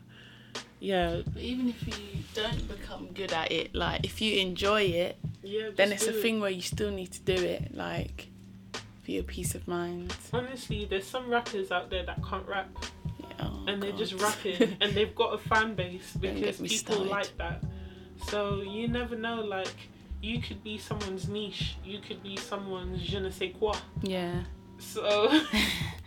yeah. 0.82 1.22
But 1.34 1.41
even 1.41 1.70
if 1.70 1.88
you 1.88 1.94
don't 2.34 2.67
become 2.67 3.08
good 3.13 3.32
at 3.32 3.52
it, 3.52 3.74
like 3.74 4.04
if 4.04 4.20
you 4.20 4.39
enjoy 4.41 4.82
it, 4.82 5.17
yeah 5.44 5.70
then 5.76 5.91
it's 5.91 6.08
a 6.08 6.10
it. 6.17 6.22
thing 6.22 6.39
where 6.41 6.50
you 6.50 6.62
still 6.62 6.91
need 6.91 7.12
to 7.13 7.22
do 7.22 7.34
it, 7.34 7.74
like 7.76 8.28
for 9.04 9.12
your 9.12 9.24
peace 9.24 9.56
of 9.56 9.67
mind. 9.67 10.13
honestly 10.34 10.86
there's 10.86 11.08
some 11.08 11.30
rappers 11.30 11.72
out 11.72 11.89
there 11.89 12.06
that 12.06 12.20
can't 12.28 12.48
rap. 12.48 12.70
Yeah, 13.20 13.28
oh 13.41 13.63
and 13.67 13.82
they're 13.82 13.91
just 13.91 14.13
rapping 14.22 14.76
and 14.82 14.91
they've 14.94 15.15
got 15.15 15.34
a 15.34 15.38
fan 15.38 15.76
base 15.76 16.12
because 16.20 16.58
people 16.58 16.96
started. 16.96 17.08
like 17.08 17.38
that. 17.38 17.63
So 18.28 18.62
you 18.62 18.88
never 18.88 19.15
know 19.15 19.41
like 19.41 19.74
you 20.22 20.41
could 20.41 20.63
be 20.63 20.78
someone's 20.78 21.28
niche. 21.28 21.78
You 21.84 22.00
could 22.00 22.22
be 22.22 22.38
someone's 22.38 23.02
je 23.02 23.20
ne 23.20 23.30
sais 23.30 23.52
quoi. 23.58 23.74
Yeah, 24.02 24.44
so 24.78 25.32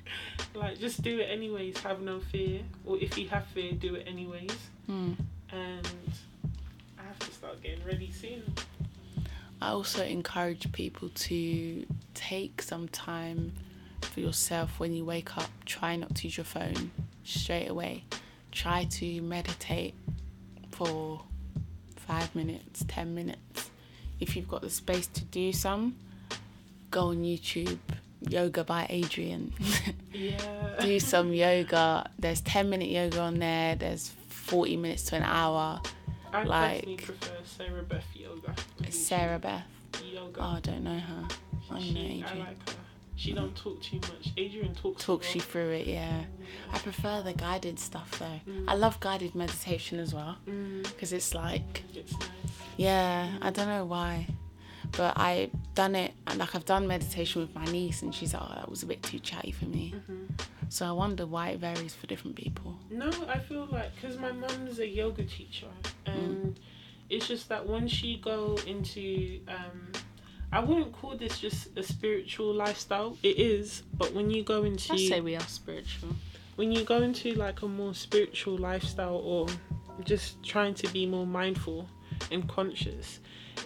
like 0.55 0.79
just 0.79 1.03
do 1.03 1.19
it 1.19 1.25
anyways 1.25 1.79
have 1.79 2.01
no 2.01 2.21
fear 2.21 2.61
or 2.85 2.97
if 2.99 3.19
you 3.19 3.29
have 3.29 3.45
fear 3.47 3.73
do 3.73 3.95
it 3.95 4.07
anyways 4.07 4.57
hmm. 4.87 5.13
and 5.51 5.89
i 6.99 7.03
have 7.03 7.19
to 7.19 7.31
start 7.33 7.61
getting 7.63 7.85
ready 7.85 8.11
soon 8.11 8.43
I 9.65 9.69
also 9.71 10.05
encourage 10.05 10.71
people 10.73 11.09
to 11.09 11.87
take 12.13 12.61
some 12.61 12.87
time 12.89 13.53
for 14.03 14.21
yourself 14.21 14.79
when 14.79 14.93
you 14.93 15.07
wake 15.07 15.39
up. 15.39 15.49
Try 15.65 15.97
not 15.97 16.15
to 16.17 16.25
use 16.25 16.37
your 16.37 16.45
phone 16.45 16.91
straight 17.25 17.69
away. 17.69 18.05
Try 18.53 18.85
to 18.85 19.23
meditate 19.23 19.95
for 20.71 21.23
five 21.97 22.35
minutes, 22.35 22.85
ten 22.89 23.15
minutes. 23.15 23.71
If 24.21 24.37
you've 24.37 24.49
got 24.49 24.61
the 24.61 24.69
space 24.69 25.07
to 25.07 25.25
do 25.25 25.51
some, 25.51 25.97
go 26.91 27.09
on 27.09 27.23
YouTube. 27.23 27.79
Yoga 28.29 28.65
by 28.65 28.87
Adriene. 28.91 29.51
yeah 30.13 30.37
do 30.81 30.99
some 31.01 31.33
yoga. 31.33 32.11
There's 32.19 32.41
10 32.43 32.71
minute 32.71 32.89
yoga 32.89 33.21
on 33.21 33.39
there, 33.39 33.77
there's 33.77 34.13
40 34.29 34.77
minutes 34.77 35.03
to 35.05 35.17
an 35.17 35.23
hour. 35.23 35.81
i 36.33 36.43
like- 36.45 36.81
personally 36.83 36.97
prefer 36.97 37.35
sarah 37.45 37.83
beth 37.83 38.05
yoga 38.15 38.55
Sarah 38.91 39.39
Beth. 39.39 39.65
yoga 40.05 40.41
Oh, 40.41 40.55
I 40.57 40.61
don't 40.61 40.85
know 40.85 40.99
her. 40.99 41.29
I 41.71 41.81
she, 41.81 41.93
know 42.21 42.27
I 42.27 42.35
like 42.35 42.69
her 42.71 42.77
she 43.17 43.33
don't 43.33 43.55
talk 43.57 43.81
too 43.81 43.97
much 44.01 44.35
adriene 44.37 44.77
talks 44.77 45.05
Talks 45.05 45.35
you 45.37 45.41
through 45.41 45.71
it, 45.71 45.87
yeah. 45.87 46.25
I 46.73 46.79
prefer 46.79 47.23
the 47.23 47.33
guided 47.33 47.79
stuff 47.79 48.19
though. 48.19 48.41
Mm. 48.53 48.65
I 48.67 48.75
love 48.75 48.99
guided 49.01 49.35
meditation 49.37 50.01
as 50.01 50.13
well 50.13 50.37
Mm, 50.49 50.83
because 50.83 51.13
it's 51.13 51.33
like, 51.35 51.85
it's 51.95 52.13
nice. 52.13 52.29
yeah, 52.77 53.31
I 53.41 53.51
don't 53.51 53.69
know 53.69 53.85
why. 53.85 54.27
But 54.97 55.19
I've 55.19 55.51
done 55.75 55.95
it, 55.97 56.13
and 56.27 56.39
like 56.39 56.55
I've 56.55 56.65
done 56.65 56.87
meditation 56.87 57.43
with 57.43 57.55
my 57.55 57.65
niece, 57.67 58.03
and 58.03 58.15
she's 58.15 58.33
like, 58.35 58.43
oh, 58.45 58.55
that 58.55 58.69
was 58.71 58.83
a 58.83 58.87
bit 58.87 59.03
too 59.03 59.19
chatty 59.19 59.51
for 59.51 59.65
me. 59.67 59.95
hmm 60.07 60.25
So 60.69 60.87
I 60.87 60.93
wonder 60.93 61.27
why 61.27 61.49
it 61.51 61.59
varies 61.61 61.95
for 61.95 62.07
different 62.07 62.37
people. 62.37 62.77
No, 62.91 63.11
I 63.29 63.39
feel 63.39 63.67
like 63.71 63.95
because 63.97 64.17
my 64.19 64.33
mum's 64.33 64.79
a 64.79 64.87
yoga 64.87 65.25
teacher, 65.25 65.67
Mm. 66.07 66.15
and 66.15 66.61
it's 67.11 67.27
just 67.29 67.49
that 67.49 67.67
when 67.69 67.89
she 67.89 68.19
go 68.19 68.57
into, 68.67 69.41
um, 69.49 69.93
I 70.53 70.61
wouldn't 70.61 70.93
call 70.93 71.17
this 71.17 71.41
just 71.41 71.77
a 71.77 71.83
spiritual 71.83 72.55
lifestyle. 72.55 73.17
It 73.25 73.39
is, 73.39 73.83
but 73.95 74.13
when 74.13 74.31
you 74.31 74.45
go 74.45 74.63
into 74.63 74.93
I 74.93 74.97
say 74.97 75.21
we 75.21 75.35
are 75.35 75.41
spiritual. 75.41 76.11
when 76.57 76.71
you 76.71 76.85
go 76.85 77.03
into 77.03 77.35
like 77.35 77.63
a 77.63 77.69
more 77.69 77.95
spiritual 77.95 78.57
lifestyle 78.59 79.17
or 79.17 79.49
just 80.05 80.41
trying 80.45 80.75
to 80.75 80.87
be 80.93 81.05
more 81.07 81.27
mindful 81.27 81.89
and 82.31 82.49
conscious, 82.49 83.21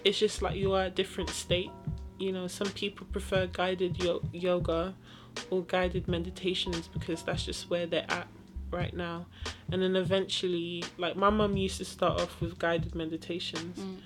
it's 0.05 0.19
just 0.19 0.43
like 0.43 0.57
you 0.57 0.73
are 0.73 0.85
a 0.85 0.91
different 0.91 1.31
state. 1.31 1.71
You 2.19 2.33
know, 2.33 2.47
some 2.49 2.69
people 2.71 3.07
prefer 3.13 3.47
guided 3.47 4.03
yo- 4.03 4.23
yoga 4.33 4.95
or 5.51 5.63
guided 5.63 6.09
meditations 6.09 6.89
because 6.89 7.23
that's 7.23 7.45
just 7.45 7.71
where 7.71 7.87
they're 7.87 8.07
at 8.11 8.27
right 8.71 8.93
now. 8.95 9.27
And 9.73 9.81
then 9.83 9.97
eventually, 9.97 10.85
like 10.99 11.17
my 11.17 11.31
mum 11.31 11.57
used 11.57 11.79
to 11.79 11.85
start 11.85 12.21
off 12.21 12.41
with 12.41 12.59
guided 12.59 12.95
meditations, 12.95 13.79
Mm. 13.79 13.97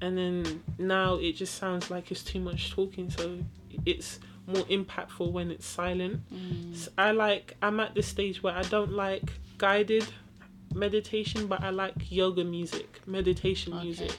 and 0.00 0.18
then 0.18 0.62
now 0.78 1.14
it 1.16 1.32
just 1.32 1.54
sounds 1.54 1.90
like 1.90 2.10
it's 2.10 2.22
too 2.22 2.40
much 2.40 2.70
talking, 2.72 3.10
so 3.10 3.38
it's 3.86 4.20
more 4.46 4.64
impactful 4.64 5.30
when 5.32 5.50
it's 5.50 5.66
silent. 5.66 6.20
Mm. 6.32 6.74
S- 6.74 6.88
I 6.98 7.12
like 7.12 7.56
I'm 7.62 7.80
at 7.80 7.94
this 7.94 8.06
stage 8.08 8.42
where 8.42 8.54
I 8.54 8.62
don't 8.62 8.92
like 8.92 9.32
guided 9.58 10.04
meditation, 10.74 11.46
but 11.46 11.62
I 11.62 11.70
like 11.70 12.10
yoga 12.10 12.44
music, 12.44 13.00
meditation 13.06 13.72
Okay. 13.74 13.84
music. 13.84 14.18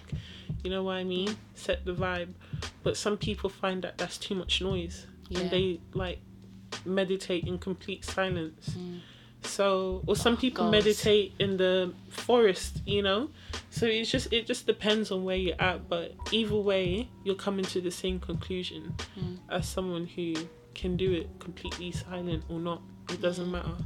You 0.63 0.69
know 0.69 0.83
what 0.83 0.93
I 0.93 1.03
mean? 1.03 1.35
Set 1.55 1.83
the 1.85 1.93
vibe. 1.93 2.33
But 2.83 2.97
some 2.97 3.17
people 3.17 3.49
find 3.49 3.83
that 3.83 3.97
that's 3.97 4.17
too 4.17 4.35
much 4.35 4.61
noise, 4.61 5.07
Yeah. 5.29 5.39
and 5.39 5.51
they 5.51 5.79
like 5.93 6.19
meditate 6.85 7.45
in 7.45 7.57
complete 7.57 8.03
silence. 8.05 8.69
Mm. 8.77 8.99
So, 9.45 10.03
or 10.07 10.15
some 10.15 10.33
Oh, 10.35 10.37
people 10.37 10.63
gosh. 10.65 10.71
meditate 10.71 11.33
in 11.37 11.57
the 11.57 11.93
forest, 12.09 12.81
you 12.85 13.01
know. 13.01 13.29
So 13.71 13.85
it's 13.85 14.09
just 14.09 14.31
it 14.31 14.45
just 14.47 14.65
depends 14.65 15.11
on 15.11 15.23
where 15.25 15.35
you're 15.35 15.61
at, 15.61 15.89
but 15.89 16.13
either 16.31 16.55
way, 16.55 17.09
you're 17.25 17.35
coming 17.35 17.65
to 17.65 17.81
the 17.81 17.91
same 17.91 18.19
conclusion 18.21 18.93
Mm. 19.19 19.39
as 19.49 19.67
someone 19.67 20.05
who 20.07 20.33
can 20.73 20.95
do 20.95 21.11
it 21.11 21.27
completely 21.39 21.91
silent 21.91 22.45
or 22.49 22.59
not. 22.59 22.81
It 23.09 23.21
doesn't 23.21 23.51
matter. 23.51 23.77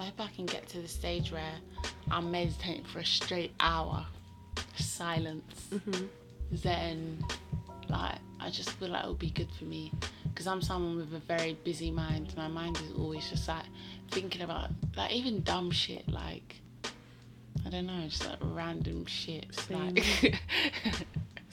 I 0.00 0.04
hope 0.04 0.20
I 0.20 0.28
can 0.34 0.46
get 0.46 0.66
to 0.70 0.80
the 0.80 0.88
stage 0.88 1.30
where 1.30 1.52
I'm 2.10 2.30
meditating 2.30 2.84
for 2.84 3.00
a 3.00 3.04
straight 3.04 3.52
hour, 3.60 4.06
silence. 4.76 5.66
hmm 5.70 6.06
Then, 6.50 7.22
like, 7.90 8.16
I 8.40 8.48
just 8.50 8.70
feel 8.70 8.88
like 8.88 9.04
it 9.04 9.08
would 9.08 9.18
be 9.18 9.30
good 9.30 9.50
for 9.58 9.64
me 9.64 9.92
because 10.24 10.46
I'm 10.46 10.62
someone 10.62 10.96
with 10.96 11.12
a 11.14 11.18
very 11.18 11.52
busy 11.64 11.90
mind. 11.90 12.32
My 12.36 12.48
mind 12.48 12.78
is 12.78 12.92
always 12.98 13.28
just 13.28 13.46
like 13.46 13.64
thinking 14.10 14.40
about, 14.40 14.70
like, 14.96 15.12
even 15.12 15.42
dumb 15.42 15.70
shit, 15.70 16.08
like, 16.08 16.56
I 17.66 17.68
don't 17.68 17.86
know, 17.86 18.06
just 18.08 18.26
like 18.26 18.38
random 18.40 19.04
shit. 19.04 19.54
Same. 19.54 19.94
Like, 19.94 20.40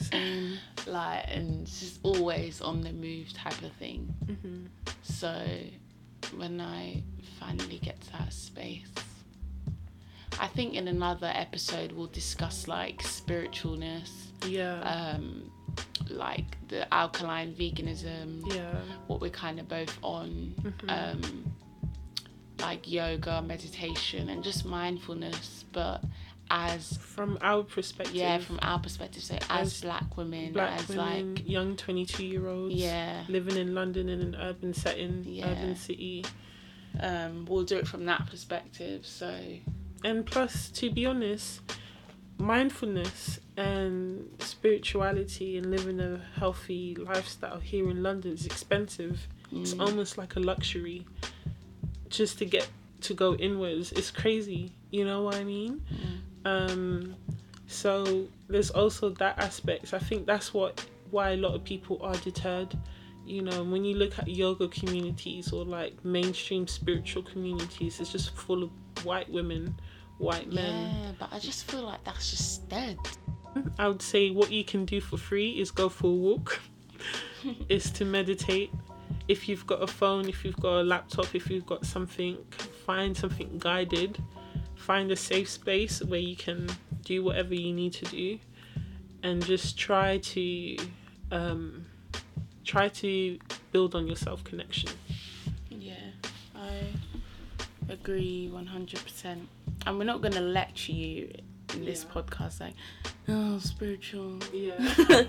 Same. 0.00 0.58
like, 0.86 1.24
and 1.28 1.62
it's 1.62 1.80
just 1.80 2.00
always 2.02 2.62
on 2.62 2.80
the 2.80 2.92
move 2.92 3.30
type 3.34 3.60
of 3.62 3.72
thing. 3.72 4.14
hmm 4.42 4.66
So 5.02 5.46
when 6.36 6.60
I 6.62 7.02
finally 7.40 7.78
get 7.78 8.00
to 8.02 8.12
that 8.12 8.32
space, 8.32 8.86
I 10.40 10.46
think 10.46 10.74
in 10.74 10.88
another 10.88 11.30
episode 11.34 11.92
we'll 11.92 12.06
discuss 12.08 12.68
like 12.68 13.02
spiritualness, 13.02 14.10
Yeah. 14.46 14.80
um, 14.80 15.50
like 16.08 16.56
the 16.68 16.92
alkaline 16.94 17.54
veganism, 17.54 18.54
yeah. 18.54 18.80
what 19.06 19.20
we're 19.20 19.30
kind 19.30 19.58
of 19.58 19.68
both 19.68 19.96
on, 20.02 20.54
Mhm. 20.62 21.14
um, 21.14 21.54
like 22.60 22.90
yoga, 22.90 23.42
meditation, 23.42 24.28
and 24.28 24.42
just 24.42 24.64
mindfulness, 24.64 25.64
but 25.72 26.02
as 26.50 26.96
From 26.96 27.36
our 27.42 27.62
perspective, 27.62 28.14
yeah, 28.16 28.38
from 28.38 28.58
our 28.62 28.78
perspective, 28.78 29.22
so 29.22 29.34
as, 29.50 29.74
As 29.74 29.80
black 29.82 30.16
women, 30.16 30.52
black 30.54 30.80
as 30.80 30.88
women, 30.88 31.34
like 31.34 31.48
young 31.48 31.76
twenty-two-year-olds, 31.76 32.74
yeah, 32.74 33.24
living 33.28 33.56
in 33.56 33.74
London 33.74 34.08
in 34.08 34.20
an 34.22 34.34
urban 34.34 34.72
setting, 34.72 35.24
Yeah. 35.26 35.48
urban 35.50 35.76
city, 35.76 36.24
um, 37.00 37.46
we'll 37.46 37.64
do 37.64 37.76
it 37.76 37.86
from 37.86 38.04
that 38.06 38.26
perspective. 38.26 39.06
So 39.06 39.34
and 40.04 40.24
plus, 40.24 40.68
to 40.70 40.90
be 40.90 41.06
honest, 41.06 41.60
mindfulness 42.38 43.40
and 43.56 44.28
spirituality 44.38 45.58
and 45.58 45.70
living 45.70 46.00
a 46.00 46.20
healthy 46.38 46.94
lifestyle 46.94 47.58
here 47.58 47.90
in 47.90 48.02
London 48.02 48.32
is 48.32 48.46
expensive. 48.46 49.26
It's 49.50 49.74
mm, 49.74 49.80
almost 49.80 50.18
like 50.18 50.36
a 50.36 50.40
luxury 50.40 51.06
just 52.08 52.38
to 52.38 52.44
get 52.44 52.68
to 53.02 53.14
go 53.14 53.34
inwards. 53.34 53.92
It's 53.92 54.10
crazy. 54.10 54.72
You 54.90 55.04
know 55.04 55.22
what 55.22 55.34
I 55.34 55.44
mean? 55.44 55.82
mm. 55.92 56.18
Um, 56.44 57.16
so 57.66 58.26
there's 58.48 58.70
also 58.70 59.10
that 59.10 59.38
aspect. 59.38 59.92
I 59.92 59.98
think 59.98 60.26
that's 60.26 60.54
what 60.54 60.84
why 61.10 61.30
a 61.30 61.36
lot 61.36 61.54
of 61.54 61.64
people 61.64 61.98
are 62.02 62.16
deterred. 62.16 62.76
You 63.28 63.42
know, 63.42 63.62
when 63.62 63.84
you 63.84 63.94
look 63.94 64.18
at 64.18 64.26
yoga 64.28 64.68
communities 64.68 65.52
or 65.52 65.62
like 65.64 66.02
mainstream 66.04 66.66
spiritual 66.66 67.22
communities, 67.22 68.00
it's 68.00 68.10
just 68.10 68.34
full 68.34 68.62
of 68.62 68.70
white 69.04 69.30
women, 69.30 69.78
white 70.16 70.50
men. 70.50 70.90
Yeah, 70.94 71.12
but 71.18 71.32
I 71.32 71.38
just 71.38 71.70
feel 71.70 71.82
like 71.82 72.02
that's 72.04 72.30
just 72.30 72.68
dead. 72.70 72.98
I 73.78 73.88
would 73.88 74.00
say 74.00 74.30
what 74.30 74.50
you 74.50 74.64
can 74.64 74.86
do 74.86 75.00
for 75.00 75.18
free 75.18 75.50
is 75.60 75.70
go 75.70 75.90
for 75.90 76.06
a 76.06 76.10
walk, 76.10 76.58
is 77.68 77.90
to 77.92 78.06
meditate. 78.06 78.70
If 79.28 79.46
you've 79.46 79.66
got 79.66 79.82
a 79.82 79.86
phone, 79.86 80.26
if 80.26 80.42
you've 80.42 80.60
got 80.60 80.80
a 80.80 80.82
laptop, 80.82 81.34
if 81.34 81.50
you've 81.50 81.66
got 81.66 81.84
something, 81.84 82.38
find 82.86 83.14
something 83.14 83.58
guided. 83.58 84.18
Find 84.74 85.10
a 85.10 85.16
safe 85.16 85.50
space 85.50 86.02
where 86.02 86.20
you 86.20 86.34
can 86.34 86.68
do 87.04 87.22
whatever 87.22 87.54
you 87.54 87.74
need 87.74 87.92
to 87.94 88.06
do, 88.06 88.38
and 89.22 89.44
just 89.44 89.78
try 89.78 90.16
to 90.18 90.76
um, 91.30 91.84
try 92.68 92.86
to 92.88 93.38
build 93.72 93.94
on 93.94 94.06
your 94.06 94.16
self 94.16 94.44
connection. 94.44 94.90
Yeah, 95.70 95.94
I 96.54 96.84
agree 97.88 98.50
100%. 98.52 99.38
and 99.86 99.98
we're 99.98 100.04
not 100.04 100.20
gonna 100.20 100.40
lecture 100.42 100.92
you 100.92 101.32
in 101.74 101.84
this 101.84 102.04
Yeah. 102.06 102.14
podcast 102.22 102.60
like, 102.60 102.74
oh, 103.28 103.58
spiritual, 103.58 104.38
Yeah. 104.52 104.74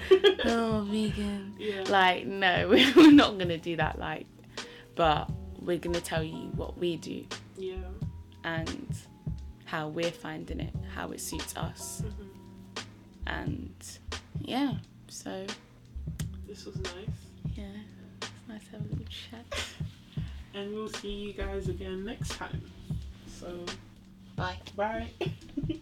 oh, 0.46 0.86
vegan. 0.90 1.56
yeah. 1.58 1.84
Like, 1.88 2.26
no, 2.26 2.68
we're 2.96 3.12
not 3.12 3.38
gonna 3.40 3.58
do 3.58 3.78
that. 3.78 4.00
Like, 4.00 4.26
but 4.96 5.30
we're 5.62 5.78
gonna 5.80 6.02
tell 6.02 6.24
you 6.24 6.52
what 6.56 6.78
we 6.78 6.98
do 6.98 7.26
yeah. 7.58 7.76
and 8.44 8.90
how 9.66 9.88
we're 9.88 10.12
finding 10.12 10.60
it, 10.60 10.74
how 10.94 11.12
it 11.12 11.22
suits 11.22 11.56
us, 11.56 12.02
Mhm. 12.06 12.84
and 13.28 13.74
yeah. 14.42 14.74
So 15.08 15.46
This 16.48 16.66
was 16.66 16.76
nice. 16.78 17.29
Yeah, 17.60 17.66
it's 18.22 18.32
nice 18.48 18.64
to 18.66 18.72
have 18.72 18.82
a 18.82 18.90
little 18.90 19.06
chat. 19.06 19.46
And 20.54 20.74
we'll 20.74 20.88
see 20.90 21.12
you 21.12 21.34
guys 21.34 21.68
again 21.68 22.06
next 22.06 22.32
time. 22.32 22.62
So, 23.28 23.66
Bye. 24.38 24.58
bye. 24.76 25.10